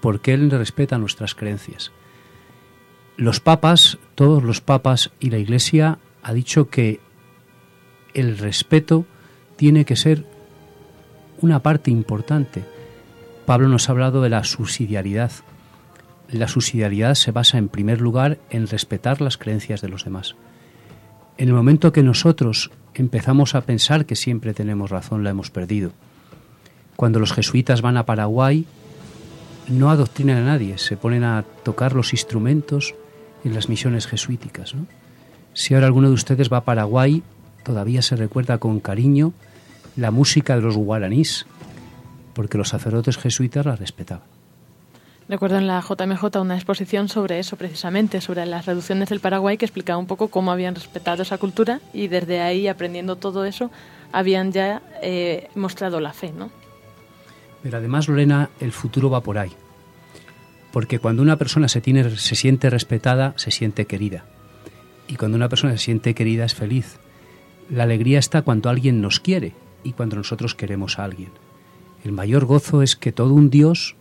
[0.00, 1.92] porque él respeta nuestras creencias.
[3.16, 6.98] Los papas, todos los papas y la Iglesia ha dicho que
[8.12, 9.06] el respeto
[9.56, 10.26] tiene que ser
[11.44, 12.64] una parte importante
[13.44, 15.30] Pablo nos ha hablado de la subsidiariedad.
[16.30, 20.34] La subsidiariedad se basa en primer lugar en respetar las creencias de los demás.
[21.36, 25.92] En el momento que nosotros empezamos a pensar que siempre tenemos razón, la hemos perdido.
[26.96, 28.64] Cuando los jesuitas van a Paraguay,
[29.68, 32.94] no adoctrinan a nadie, se ponen a tocar los instrumentos
[33.44, 34.74] en las misiones jesuíticas.
[35.52, 37.22] Si ahora alguno de ustedes va a Paraguay,
[37.62, 39.34] todavía se recuerda con cariño
[39.96, 41.46] la música de los guaraníes,
[42.34, 44.26] porque los sacerdotes jesuitas la respetaban.
[45.28, 49.64] Recuerdo en la JMJ una exposición sobre eso precisamente, sobre las reducciones del Paraguay, que
[49.64, 53.70] explicaba un poco cómo habían respetado esa cultura y desde ahí, aprendiendo todo eso,
[54.12, 56.50] habían ya eh, mostrado la fe, ¿no?
[57.62, 59.52] Pero además, Lorena, el futuro va por ahí.
[60.72, 64.26] Porque cuando una persona se, tiene, se siente respetada, se siente querida.
[65.08, 66.98] Y cuando una persona se siente querida, es feliz.
[67.70, 69.54] La alegría está cuando alguien nos quiere
[69.84, 71.30] y cuando nosotros queremos a alguien.
[72.04, 73.96] El mayor gozo es que todo un Dios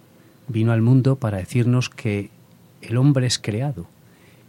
[0.47, 2.31] vino al mundo para decirnos que
[2.81, 3.87] el hombre es creado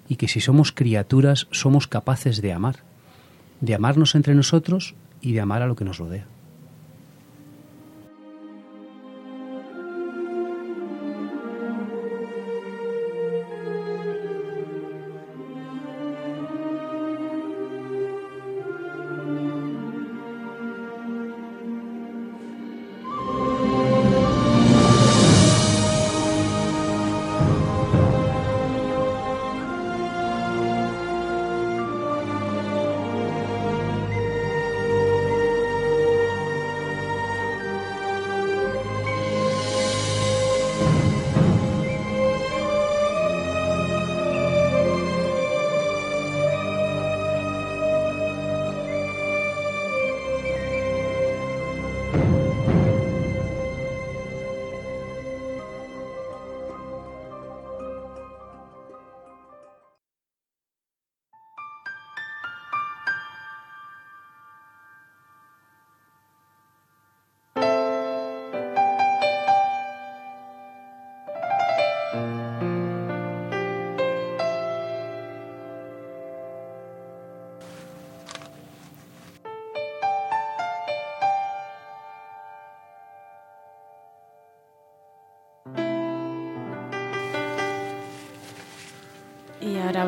[0.09, 2.77] y que si somos criaturas somos capaces de amar,
[3.61, 6.27] de amarnos entre nosotros y de amar a lo que nos rodea.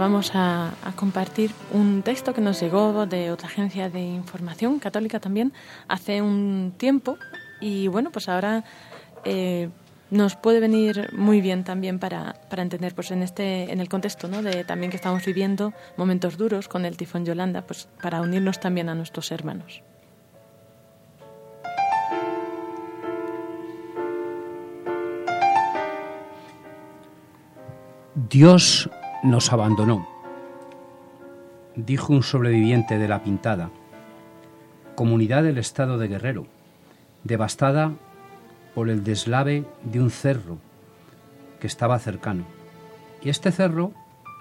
[0.06, 5.52] Vamos a, compartir un texto que nos llegó de otra agencia de información, católica también,
[5.88, 7.18] hace un tiempo.
[7.60, 8.62] Y bueno, pues ahora
[9.24, 9.68] eh,
[10.10, 14.28] nos puede venir muy bien también para, para, entender, pues en este, en el contexto,
[14.28, 14.42] ¿no?
[14.42, 18.88] De también que estamos viviendo momentos duros con el tifón Yolanda, pues para unirnos también
[18.88, 19.82] a nuestros hermanos.
[28.14, 28.88] Dios
[29.26, 30.08] nos abandonó,
[31.74, 33.70] dijo un sobreviviente de la pintada,
[34.94, 36.46] comunidad del estado de Guerrero,
[37.24, 37.92] devastada
[38.72, 40.58] por el deslave de un cerro
[41.58, 42.44] que estaba cercano.
[43.20, 43.92] Y este cerro,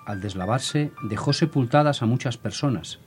[0.06, 3.00] al deslavarse, dejó sepultadas a muchas personas,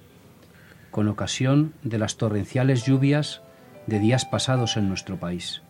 [0.91, 3.41] con ocasión de las torrenciales lluvias
[3.87, 5.63] de días pasados en nuestro país.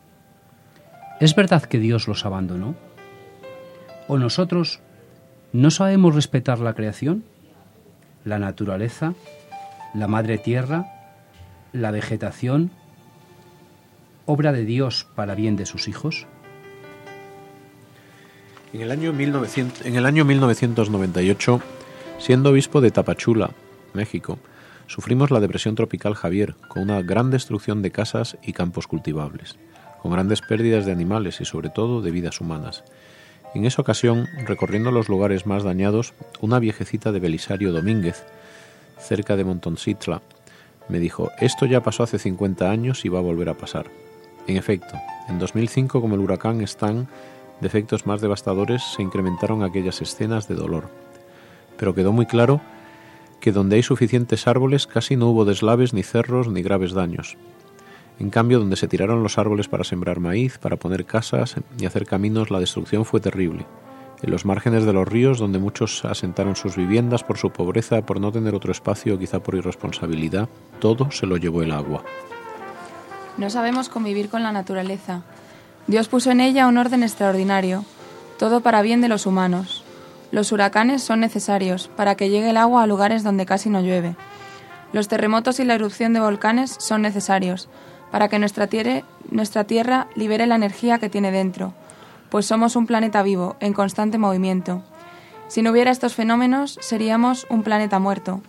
[1.20, 2.76] ¿Es verdad que Dios los abandonó?
[4.06, 4.80] ¿O nosotros
[5.52, 7.24] no sabemos respetar la creación,
[8.24, 9.14] la naturaleza,
[9.94, 10.86] la madre tierra,
[11.72, 12.70] la vegetación,
[14.26, 16.26] obra de Dios para bien de sus hijos?
[18.72, 21.62] En el año, 1900, en el año 1998,
[22.18, 23.50] siendo obispo de Tapachula,
[23.94, 24.38] México,
[24.86, 29.56] sufrimos la depresión tropical Javier, con una gran destrucción de casas y campos cultivables,
[30.02, 32.84] con grandes pérdidas de animales y sobre todo de vidas humanas.
[33.54, 38.24] En esa ocasión, recorriendo los lugares más dañados, una viejecita de Belisario Domínguez,
[38.98, 40.20] cerca de Montoncitla,
[40.88, 43.86] me dijo, esto ya pasó hace 50 años y va a volver a pasar.
[44.46, 44.94] En efecto,
[45.28, 47.08] en 2005, como el huracán Stan,
[47.60, 50.88] de efectos más devastadores, se incrementaron aquellas escenas de dolor.
[51.76, 52.60] Pero quedó muy claro
[53.40, 57.36] que donde hay suficientes árboles casi no hubo deslaves ni cerros ni graves daños.
[58.18, 62.04] En cambio, donde se tiraron los árboles para sembrar maíz, para poner casas y hacer
[62.04, 63.64] caminos, la destrucción fue terrible.
[64.22, 68.20] En los márgenes de los ríos, donde muchos asentaron sus viviendas por su pobreza, por
[68.20, 70.48] no tener otro espacio, quizá por irresponsabilidad,
[70.80, 72.02] todo se lo llevó el agua.
[73.36, 75.22] No sabemos convivir con la naturaleza.
[75.86, 77.84] Dios puso en ella un orden extraordinario,
[78.36, 79.84] todo para bien de los humanos.
[80.32, 84.16] Los huracanes son necesarios para que llegue el agua a lugares donde casi no llueve.
[84.92, 87.68] Los terremotos y la erupción de volcanes son necesarios
[88.10, 91.74] para que nuestra tierra, libere la energía que tiene dentro,
[92.30, 94.82] pues somos un planeta vivo, en constante movimiento.
[95.48, 98.42] Si no hubiera estos fenómenos, seríamos un planeta muerto.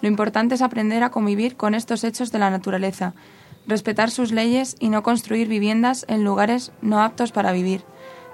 [0.00, 3.12] Lo importante es aprender a convivir con estos hechos de la naturaleza,
[3.66, 7.82] respetar sus leyes y no construir viviendas en lugares no aptos para vivir.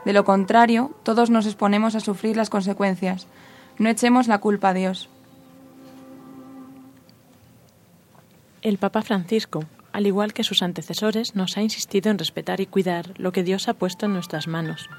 [0.05, 3.27] De lo contrario, todos nos exponemos a sufrir las consecuencias.
[3.79, 5.11] No echemos la culpa a Dios.
[8.62, 9.65] El Papa Francisco,
[9.97, 13.67] al igual que sus antecesores, nos ha insistido en respetar y cuidar lo que Dios
[13.67, 14.91] ha puesto en nuestras manos.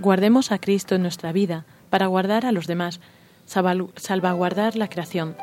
[0.00, 2.98] Guardemos a Cristo en nuestra vida para guardar a los demás,
[3.46, 5.36] salvaguardar la creación.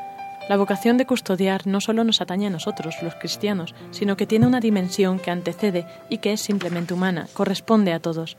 [0.50, 4.48] La vocación de custodiar no solo nos atañe a nosotros, los cristianos, sino que tiene
[4.48, 8.36] una dimensión que antecede y que es simplemente humana, corresponde a todos.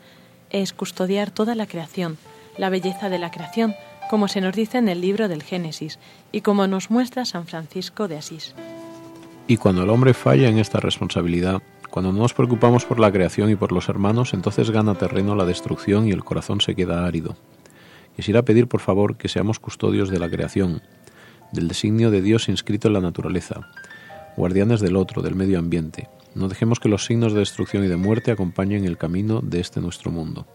[0.50, 2.18] Es custodiar toda la creación,
[2.58, 3.74] la belleza de la creación,
[4.10, 5.98] como se nos dice en el libro del Génesis
[6.32, 8.54] y como nos muestra San Francisco de Asís.
[9.50, 13.48] Y cuando el hombre falla en esta responsabilidad, cuando no nos preocupamos por la creación
[13.48, 17.34] y por los hermanos, entonces gana terreno la destrucción y el corazón se queda árido.
[18.14, 20.82] Quisiera pedir, por favor, que seamos custodios de la creación,
[21.50, 23.70] del designio de Dios inscrito en la naturaleza,
[24.36, 26.10] guardianes del otro, del medio ambiente.
[26.34, 29.80] No dejemos que los signos de destrucción y de muerte acompañen el camino de este
[29.80, 30.46] nuestro mundo.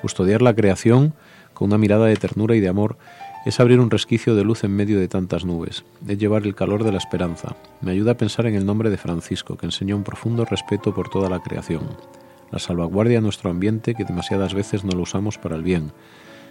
[0.00, 1.14] Custodiar la creación
[1.54, 2.98] con una mirada de ternura y de amor
[3.44, 6.84] es abrir un resquicio de luz en medio de tantas nubes, es llevar el calor
[6.84, 7.56] de la esperanza.
[7.80, 11.08] Me ayuda a pensar en el nombre de Francisco, que enseñó un profundo respeto por
[11.08, 11.88] toda la creación,
[12.50, 15.92] la salvaguardia de nuestro ambiente que demasiadas veces no lo usamos para el bien,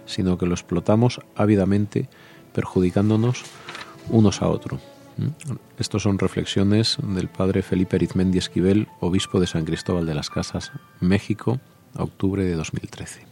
[0.04, 2.08] sino que lo explotamos ávidamente,
[2.52, 3.44] perjudicándonos
[4.10, 4.80] unos a otros.
[5.16, 5.52] ¿Mm?
[5.78, 10.72] Estas son reflexiones del padre Felipe Arizmendi Esquivel, obispo de San Cristóbal de las Casas,
[11.00, 11.60] México,
[11.96, 13.31] octubre de 2013.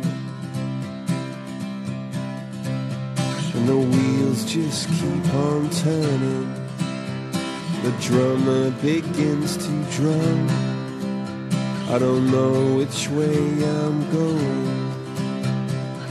[3.67, 6.47] The wheels just keep on turning.
[7.83, 10.47] The drummer begins to drum.
[11.89, 13.35] I don't know which way
[13.77, 14.91] I'm going.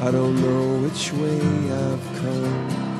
[0.02, 1.40] I don't know which way
[1.70, 2.90] I've come.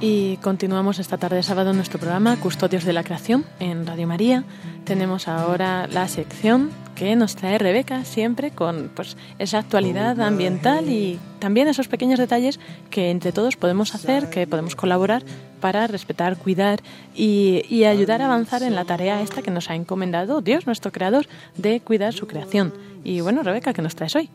[0.00, 4.44] Y continuamos esta tarde de sábado nuestro programa Custodios de la Creación en Radio María.
[4.84, 6.70] Tenemos ahora la sección
[7.00, 12.60] que nos trae Rebeca siempre con pues esa actualidad ambiental y también esos pequeños detalles
[12.90, 15.22] que entre todos podemos hacer, que podemos colaborar
[15.62, 16.80] para respetar, cuidar
[17.14, 20.92] y, y ayudar a avanzar en la tarea esta que nos ha encomendado Dios, nuestro
[20.92, 21.26] Creador,
[21.56, 22.74] de cuidar su creación.
[23.02, 24.28] Y bueno, Rebeca, ¿qué nos traes hoy?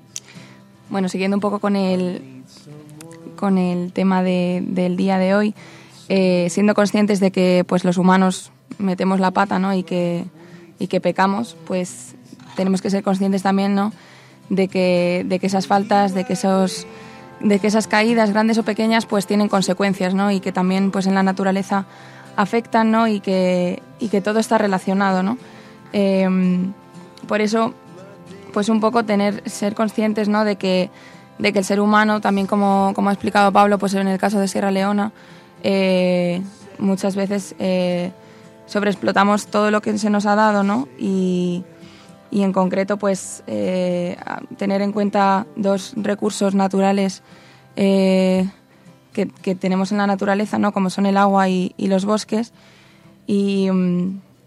[0.90, 2.42] Bueno, siguiendo un poco con el,
[3.36, 5.54] con el tema de, del día de hoy,
[6.10, 9.72] eh, siendo conscientes de que pues los humanos metemos la pata ¿no?
[9.76, 10.26] y, que,
[10.80, 12.16] y que pecamos, pues
[12.56, 13.94] tenemos que ser conscientes también ¿no?
[14.50, 16.88] de, que, de que esas faltas, de que esos
[17.42, 20.32] de que esas caídas grandes o pequeñas pues tienen consecuencias ¿no?
[20.32, 21.86] y que también pues en la naturaleza
[22.38, 23.08] afectan ¿no?
[23.08, 25.38] y, que, y que todo está relacionado ¿no?
[25.92, 26.72] Em,
[27.28, 27.74] por eso
[28.54, 30.46] pues un poco tener ser conscientes ¿no?
[30.46, 30.90] de que
[31.38, 34.40] de que el ser humano, también como, como ha explicado Pablo, pues en el caso
[34.40, 35.12] de Sierra Leona,
[35.64, 36.42] eh,
[36.78, 38.12] muchas veces eh,
[38.68, 40.88] sobreexplotamos todo lo que se nos ha dado, ¿no?
[40.98, 41.64] Y,
[42.36, 44.18] y en concreto, pues eh,
[44.58, 47.24] tener en cuenta dos recursos naturales
[47.76, 48.50] que,
[49.14, 50.74] que, tenemos en la naturaleza, ¿no?
[50.74, 52.52] Como son el agua y, los bosques,
[53.28, 53.70] y,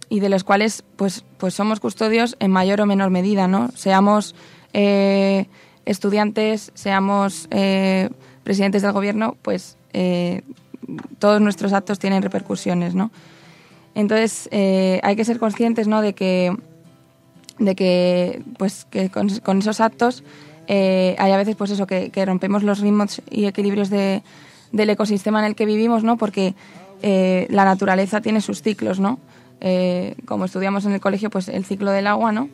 [0.08, 3.70] y, de los cuales, pues, pues somos custodios en mayor o menor medida, ¿no?
[3.74, 4.34] Seamos
[5.88, 8.10] estudiantes, seamos eh,
[8.44, 10.42] presidentes del gobierno, pues eh,
[11.18, 13.10] todos nuestros actos tienen repercusiones, ¿no?
[13.94, 16.02] Entonces eh, hay que ser conscientes, ¿no?
[16.02, 16.54] De que,
[17.58, 20.22] de que, pues, que con, esos actos
[20.68, 24.22] hay a veces, pues eso, que, rompemos los ritmos y equilibrios de,
[24.72, 26.16] del ecosistema en el que vivimos, ¿no?
[26.16, 26.54] Porque
[27.02, 29.18] la naturaleza tiene sus ciclos, ¿no?
[30.26, 32.48] como estudiamos en el colegio, pues el ciclo del agua, ¿no?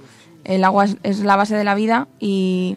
[0.45, 2.77] El agua es la base de la vida y,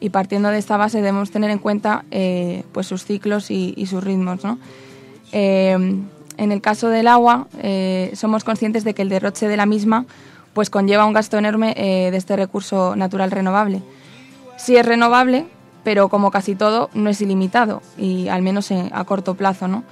[0.00, 4.02] y partiendo de esta base debemos tener en cuenta eh, pues sus ciclos y, sus
[4.04, 4.44] ritmos.
[4.44, 4.58] ¿no?
[5.32, 5.72] Eh,
[6.38, 10.04] en el caso del agua, eh, somos conscientes de que el derroche de la misma
[10.56, 13.82] pues conlleva un gasto enorme de este recurso natural renovable.
[14.56, 15.44] Sí es renovable,
[15.84, 19.68] pero como casi todo, no es ilimitado, y al menos a corto plazo.
[19.68, 19.84] ¿no?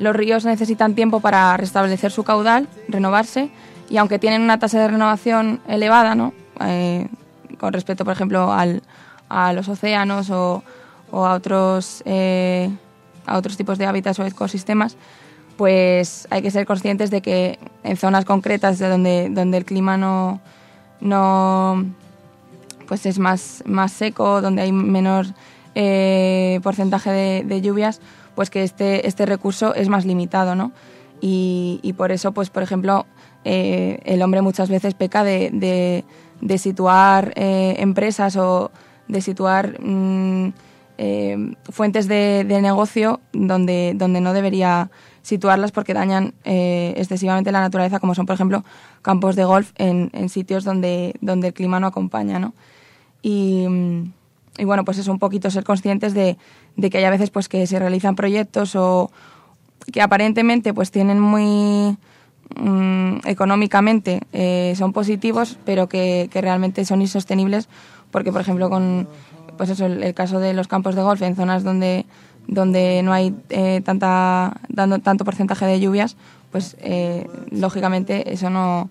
[0.00, 3.52] Los ríos necesitan tiempo para restablecer su caudal, renovarse,
[3.88, 6.34] y aunque tienen una tasa de renovación elevada, ¿no?
[7.60, 8.82] con respecto, por ejemplo, al,
[9.28, 10.64] a los océanos o,
[11.12, 12.68] a, otros, eh,
[13.26, 14.96] a otros tipos de hábitats o ecosistemas,
[15.60, 19.98] pues hay que ser conscientes de que en zonas concretas de donde, donde el clima
[19.98, 20.40] no,
[21.02, 21.84] no
[22.88, 25.26] pues es más, más seco, donde hay menor
[25.74, 28.00] eh, porcentaje de, lluvias,
[28.34, 30.72] pues que este, este recurso es más limitado, ¿no?
[31.20, 33.04] Y, por eso, pues por ejemplo,
[33.44, 35.50] eh, el hombre muchas veces peca de,
[36.40, 38.70] de, situar empresas o
[39.08, 40.52] de situar mm,
[41.02, 44.90] eh, fuentes de, negocio donde, donde no debería
[45.30, 48.64] situarlas porque dañan eh, excesivamente la naturaleza, como son, por ejemplo,
[49.00, 52.38] campos de golf en, sitios donde, donde el clima no acompaña.
[52.38, 52.52] ¿no?
[53.22, 53.64] Y,
[54.62, 56.36] bueno, pues es un poquito ser conscientes de,
[56.90, 59.10] que hay a veces pues, que se realizan proyectos o
[59.92, 61.96] que aparentemente pues, tienen muy...
[62.56, 67.68] Mm, económicamente eh, son positivos, pero que, que realmente son insostenibles
[68.10, 69.06] porque por ejemplo con
[69.56, 72.06] pues eso el, caso de los campos de golf en zonas donde
[72.46, 76.16] donde no hay eh, tanta dando tanto porcentaje de lluvias
[76.50, 78.90] pues eh, lógicamente eso no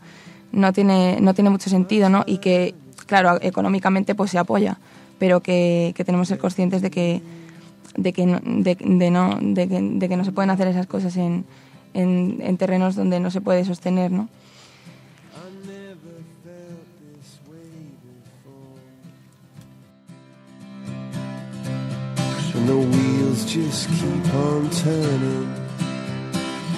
[0.52, 2.76] no tiene no tiene mucho sentido no y que
[3.06, 4.78] claro económicamente pues se apoya
[5.18, 7.22] pero que, tenemos que ser conscientes de que
[7.98, 11.18] de que no, de, no de que, de que, no se pueden hacer esas cosas
[11.18, 11.44] en,
[11.94, 14.30] en, en terrenos donde no se puede sostener no
[23.30, 25.54] wheels just keep on turning.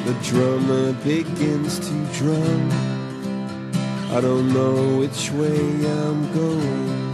[0.06, 2.72] The drummer begins to drum.
[4.12, 7.12] I don't know which way I'm going.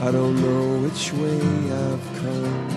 [0.00, 1.40] I don't know which way
[1.84, 2.68] I've come.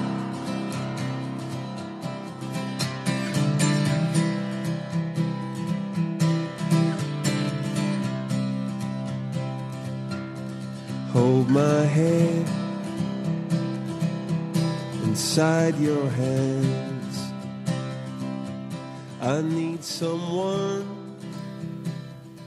[11.13, 12.61] Hold my head
[15.12, 17.34] inside your hands.
[19.22, 20.86] I need someone.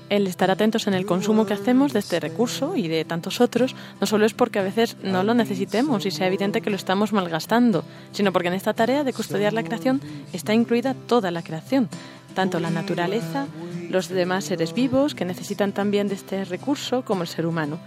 [0.09, 3.75] El estar atentos en el consumo que hacemos de este recurso y de tantos otros
[4.01, 7.13] no solo es porque a veces no lo necesitemos y sea evidente que lo estamos
[7.13, 10.01] malgastando, sino porque en esta tarea de custodiar la creación
[10.33, 11.89] está incluida toda la creación,
[12.35, 13.47] tanto la naturaleza,
[13.91, 17.79] los demás seres vivos que necesitan también de este recurso como el ser humano.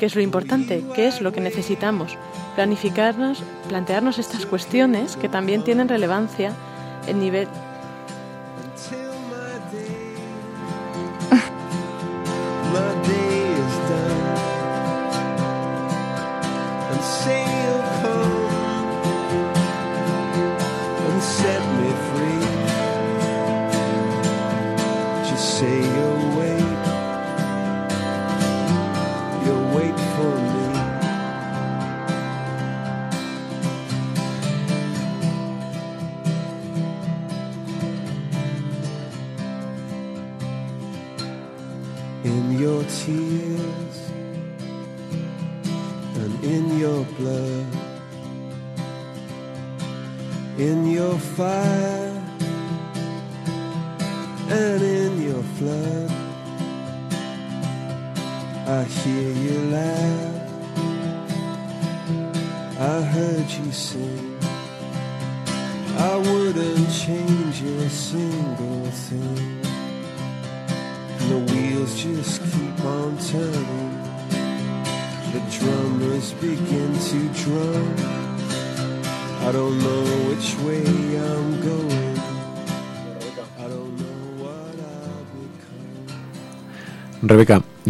[0.00, 0.82] ¿Qué es lo importante?
[0.94, 2.16] ¿Qué es lo que necesitamos?
[2.54, 6.54] Planificarnos, plantearnos estas cuestiones que también tienen relevancia
[7.06, 7.48] el nivel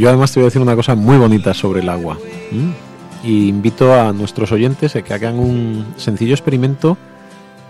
[0.01, 2.19] yo además te voy a decir una cosa muy bonita sobre el agua.
[3.23, 6.97] Y invito a nuestros oyentes a que hagan un sencillo experimento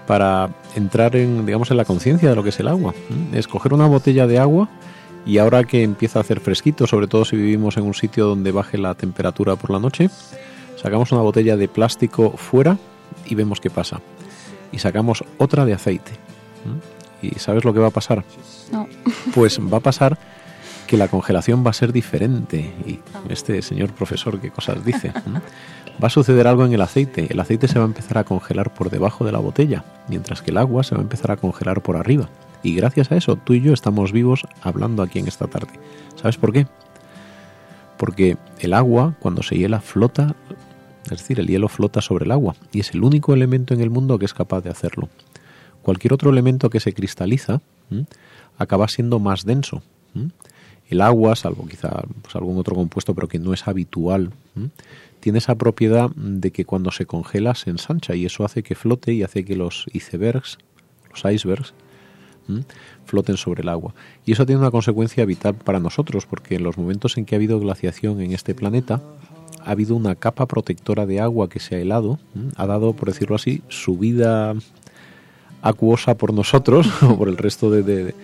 [0.07, 2.95] para entrar en, digamos, en la conciencia de lo que es el agua.
[3.11, 3.37] ¿m?
[3.37, 4.69] Escoger una botella de agua
[5.27, 8.53] y ahora que empieza a hacer fresquito, sobre todo si vivimos en un sitio donde
[8.53, 10.09] baje la temperatura por la noche,
[10.81, 12.79] sacamos una botella de plástico fuera
[13.27, 14.01] y vemos qué pasa.
[14.71, 16.13] Y sacamos otra de aceite.
[17.23, 18.25] ¿Y sabes lo que va a pasar?
[18.71, 18.87] No.
[19.35, 20.17] Pues va a pasar
[20.91, 22.75] que la congelación va a ser diferente.
[22.85, 25.13] Y este señor profesor, ¿qué cosas dice?
[26.03, 27.29] Va a suceder algo en el aceite.
[27.31, 30.51] El aceite se va a empezar a congelar por debajo de la botella, mientras que
[30.51, 32.29] el agua se va a empezar a congelar por arriba.
[32.65, 35.71] Y gracias a eso, tú y yo estamos vivos hablando aquí en esta tarde.
[36.17, 36.67] ¿Sabes por qué?
[37.97, 40.35] Porque el agua, cuando se hiela, flota,
[41.05, 43.91] es decir, el hielo flota sobre el agua, y es el único elemento en el
[43.91, 45.09] mundo que es capaz de hacerlo.
[45.83, 47.61] Cualquier otro elemento que se cristaliza
[48.59, 49.85] acaba siendo más denso.
[50.91, 54.33] El agua, salvo quizá pues, algún otro compuesto, pero que no es habitual,
[55.21, 59.13] tiene esa propiedad de que cuando se congela se ensancha y eso hace que flote
[59.13, 60.59] y hace que los icebergs,
[61.11, 61.73] los icebergs,
[63.05, 63.95] floten sobre el agua.
[64.27, 67.39] Y eso tiene una consecuencia vital para nosotros, porque en los momentos en que ha
[67.39, 69.01] habido glaciación en este planeta,
[69.65, 72.19] ha habido una capa protectora de agua que se ha helado,
[72.57, 74.55] ha dado, por decirlo así, su vida
[75.63, 78.15] acuosa por nosotros o por el resto de-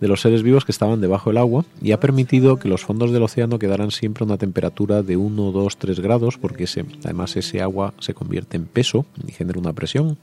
[0.00, 3.12] de los seres vivos que estaban debajo del agua y ha permitido que los fondos
[3.12, 7.36] del océano quedaran siempre a una temperatura de 1, 2, 3 grados porque ese, además
[7.36, 10.18] ese agua se convierte en peso y genera una presión.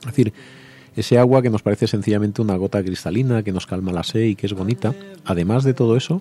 [0.00, 0.32] Es decir,
[0.96, 4.34] ese agua que nos parece sencillamente una gota cristalina, que nos calma la sed y
[4.34, 4.94] que es bonita,
[5.24, 6.20] además de todo eso,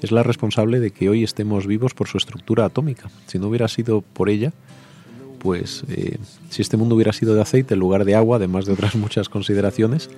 [0.00, 3.10] es la responsable de que hoy estemos vivos por su estructura atómica.
[3.26, 4.52] Si no hubiera sido por ella,
[5.38, 6.18] pues eh,
[6.50, 9.28] si este mundo hubiera sido de aceite en lugar de agua, además de otras muchas
[9.28, 10.08] consideraciones,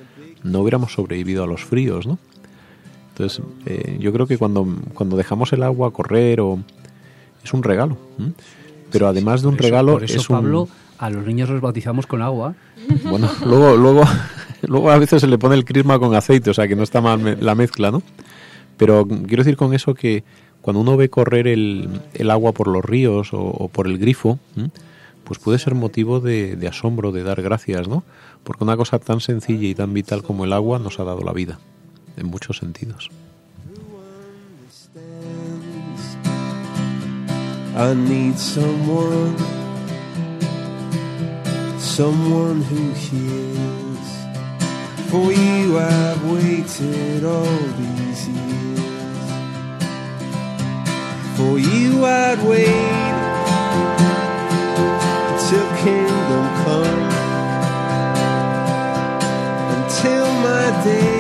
[0.45, 2.19] no hubiéramos sobrevivido a los fríos, ¿no?
[3.11, 6.59] Entonces, eh, yo creo que cuando, cuando dejamos el agua correr o
[7.45, 7.97] es un regalo,
[8.91, 10.69] pero además de un eso- regalo Por eso, es un Pablo,
[10.99, 12.55] a los niños los bautizamos con agua.
[13.11, 14.03] bueno, luego, luego,
[14.63, 17.01] luego a veces se le pone el crisma con aceite, o sea que no está
[17.01, 18.03] mal me- la mezcla, ¿no?
[18.77, 20.25] Pero quiero decir con eso que
[20.61, 24.39] cuando uno ve correr el, el agua por los ríos o, o por el grifo,
[25.23, 28.03] pues puede ser motivo de, de asombro, de dar gracias, ¿no?
[28.45, 31.33] Porque una cosa tan sencilla y tan vital como el agua nos ha dado la
[31.33, 31.59] vida,
[32.17, 33.11] en muchos sentidos.
[60.45, 61.14] My day,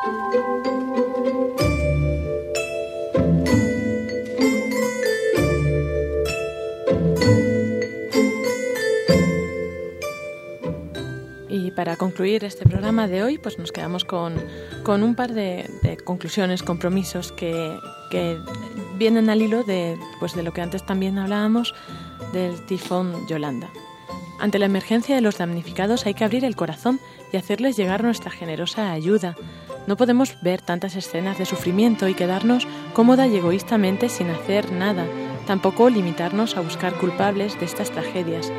[0.00, 0.06] Y
[11.72, 14.36] para concluir este programa de hoy, pues nos quedamos con,
[14.84, 17.76] con un par de, conclusiones, compromisos que,
[18.12, 18.38] que
[18.96, 21.74] vienen al hilo de, pues de lo que antes también hablábamos
[22.32, 23.68] del tifón Yolanda.
[24.38, 27.00] Ante la emergencia de los damnificados hay que abrir el corazón
[27.32, 29.34] y hacerles llegar nuestra generosa ayuda,
[29.88, 35.06] no podemos ver tantas escenas de sufrimiento y quedarnos cómoda y egoístamente sin hacer nada,
[35.46, 38.52] tampoco limitarnos a buscar culpables de estas tragedias.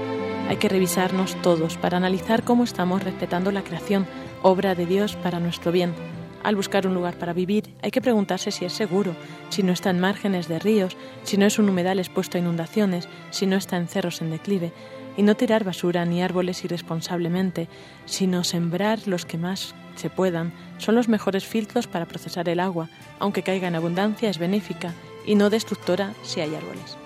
[0.50, 4.08] Hay que revisarnos todos para analizar cómo estamos respetando la creación,
[4.42, 5.94] obra de Dios para nuestro bien.
[6.42, 9.16] Al buscar un lugar para vivir, hay que preguntarse si es seguro,
[9.50, 13.08] si no está en márgenes de ríos, si no es un humedal expuesto a inundaciones,
[13.30, 14.74] si no está en cerros en declive,
[15.16, 17.68] y no tirar basura ni árboles irresponsablemente,
[18.06, 20.54] sino sembrar los que más se puedan.
[20.80, 24.94] Son los mejores filtros para procesar el agua, aunque caiga en abundancia, es benéfica
[25.26, 26.98] y no destructora si hay árboles.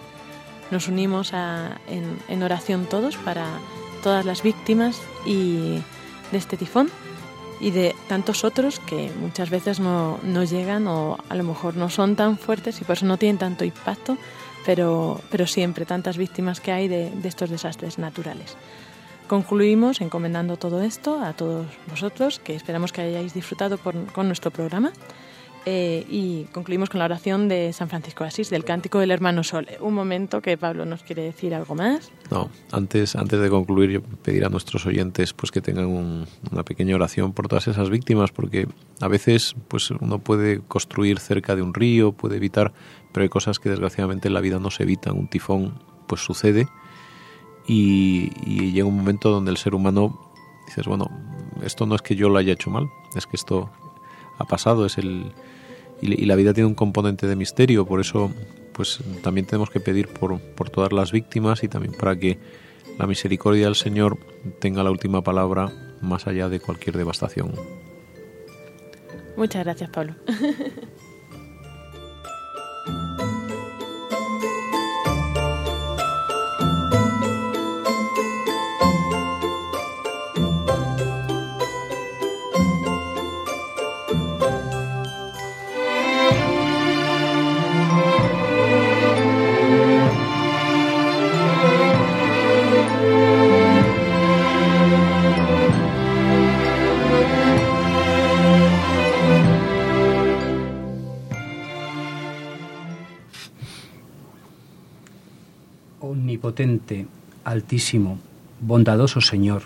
[0.72, 1.34] Nos unimos
[1.88, 3.46] en, oración todos para
[4.02, 5.82] todas las víctimas y
[6.32, 6.90] de este tifón
[7.60, 11.90] y de tantos otros que muchas veces no, no, llegan o a lo mejor no
[11.90, 14.18] son tan fuertes y por eso no tienen tanto impacto,
[14.66, 18.56] pero, pero siempre tantas víctimas que hay de estos desastres naturales.
[19.28, 24.92] Concluimos encomendando todo esto a todos vosotros, que esperamos que hayáis disfrutado con nuestro programa
[25.66, 29.44] eh, y concluimos con la oración de San Francisco de Asís, del Cántico del Hermano
[29.44, 29.68] Sol.
[29.80, 32.12] Un momento que Pablo nos quiere decir algo más.
[32.30, 36.64] No, antes, antes de concluir, yo pedir a nuestros oyentes pues que tengan un, una
[36.64, 38.68] pequeña oración por todas esas víctimas, porque
[39.00, 42.74] a veces pues uno puede construir cerca de un río, puede evitar,
[43.14, 45.18] pero hay cosas que desgraciadamente en la vida no se evitan.
[45.18, 46.68] Un tifón pues sucede
[47.68, 50.20] y, llega un momento donde el ser humano
[50.66, 51.10] dices, bueno,
[51.64, 53.70] esto no es que yo lo haya hecho mal, es que esto
[54.38, 55.32] ha pasado, es el
[56.02, 58.32] y, la vida tiene un componente de misterio, por eso
[58.74, 62.40] pues también tenemos que pedir por, por todas las víctimas y también para que
[62.98, 64.18] la misericordia del Señor
[64.60, 67.54] tenga la última palabra más allá de cualquier devastación.
[69.38, 70.16] Muchas gracias, Pablo.
[106.54, 107.08] Omnipotente,
[107.46, 108.20] altísimo,
[108.62, 109.64] bondadoso Señor,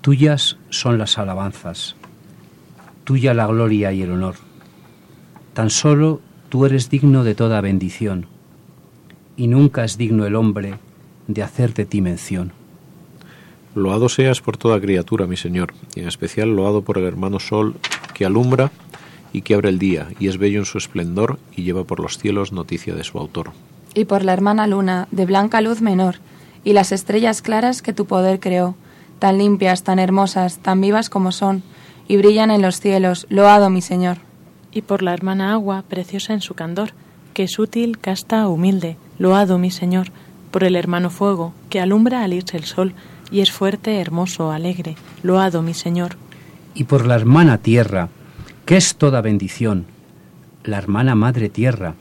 [0.00, 1.96] tuyas son las alabanzas,
[3.02, 4.36] tuya la gloria y el honor.
[5.54, 8.26] Tan solo tú eres digno de toda bendición,
[9.36, 10.74] y nunca es digno el hombre
[11.26, 12.52] de hacer de ti mención.
[13.74, 17.74] Loado seas por toda criatura, mi Señor, y en especial loado por el hermano Sol,
[18.14, 18.70] que alumbra
[19.32, 22.18] y que abre el día, y es bello en su esplendor, y lleva por los
[22.18, 23.50] cielos noticia de su autor.
[23.96, 26.16] Y por la hermana luna, de blanca luz menor,
[26.64, 28.74] y las estrellas claras que tu poder creó,
[29.18, 31.62] tan limpias, tan hermosas, tan vivas como son,
[32.06, 34.18] y brillan en los cielos, loado mi Señor.
[34.70, 36.90] Y por la hermana agua, preciosa en su candor,
[37.32, 40.08] que es útil, casta, humilde, loado mi Señor,
[40.50, 42.92] por el hermano fuego, que alumbra al irse el sol,
[43.30, 46.18] y es fuerte, hermoso, alegre, loado mi Señor.
[46.74, 48.10] Y por la hermana tierra,
[48.66, 49.86] que es toda bendición,
[50.64, 51.94] la hermana madre tierra,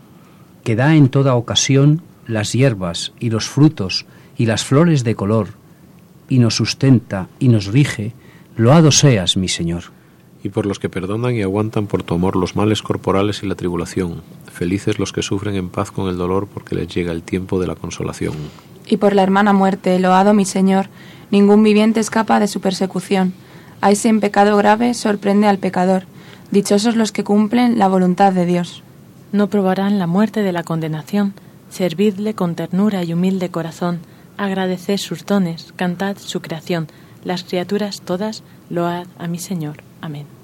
[0.65, 5.49] que da en toda ocasión las hierbas y los frutos y las flores de color,
[6.27, 8.13] y nos sustenta y nos rige,
[8.57, 9.83] loado seas, mi Señor.
[10.43, 13.53] Y por los que perdonan y aguantan por tu amor los males corporales y la
[13.53, 17.59] tribulación, felices los que sufren en paz con el dolor porque les llega el tiempo
[17.59, 18.33] de la consolación.
[18.87, 20.89] Y por la hermana muerte, loado mi Señor,
[21.29, 23.33] ningún viviente escapa de su persecución.
[23.81, 26.05] Hay sin pecado grave sorprende al pecador.
[26.49, 28.81] Dichosos los que cumplen la voluntad de Dios.
[29.35, 31.33] No probarán la muerte de la condenación.
[31.69, 33.99] Servidle con ternura y humilde corazón.
[34.37, 36.87] Agradeced sus dones, cantad su creación.
[37.25, 39.83] Las criaturas todas load a mi Señor.
[39.99, 40.34] Amén.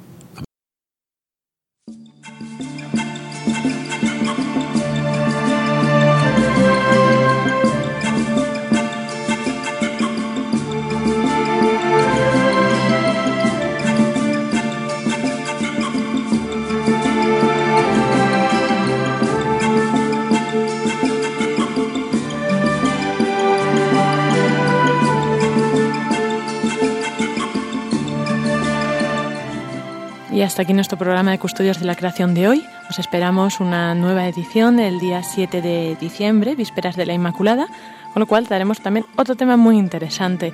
[30.42, 32.66] Y hasta aquí nuestro programa de Custodios de la Creación de hoy.
[32.90, 37.68] Os esperamos una nueva edición el día 7 de diciembre, vísperas de la Inmaculada,
[38.12, 40.52] con lo cual daremos también otro tema muy interesante.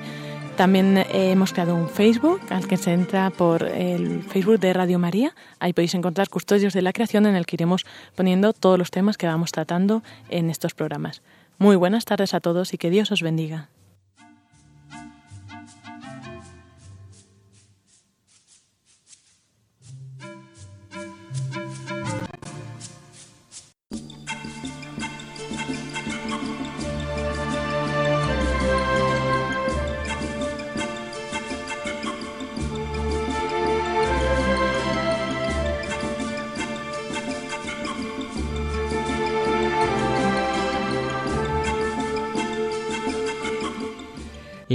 [0.58, 4.98] También eh, hemos creado un Facebook al que se entra por el Facebook de Radio
[4.98, 5.34] María.
[5.58, 9.16] Ahí podéis encontrar Custodios de la Creación en el que iremos poniendo todos los temas
[9.16, 11.22] que vamos tratando en estos programas.
[11.56, 13.70] Muy buenas tardes a todos y que Dios os bendiga.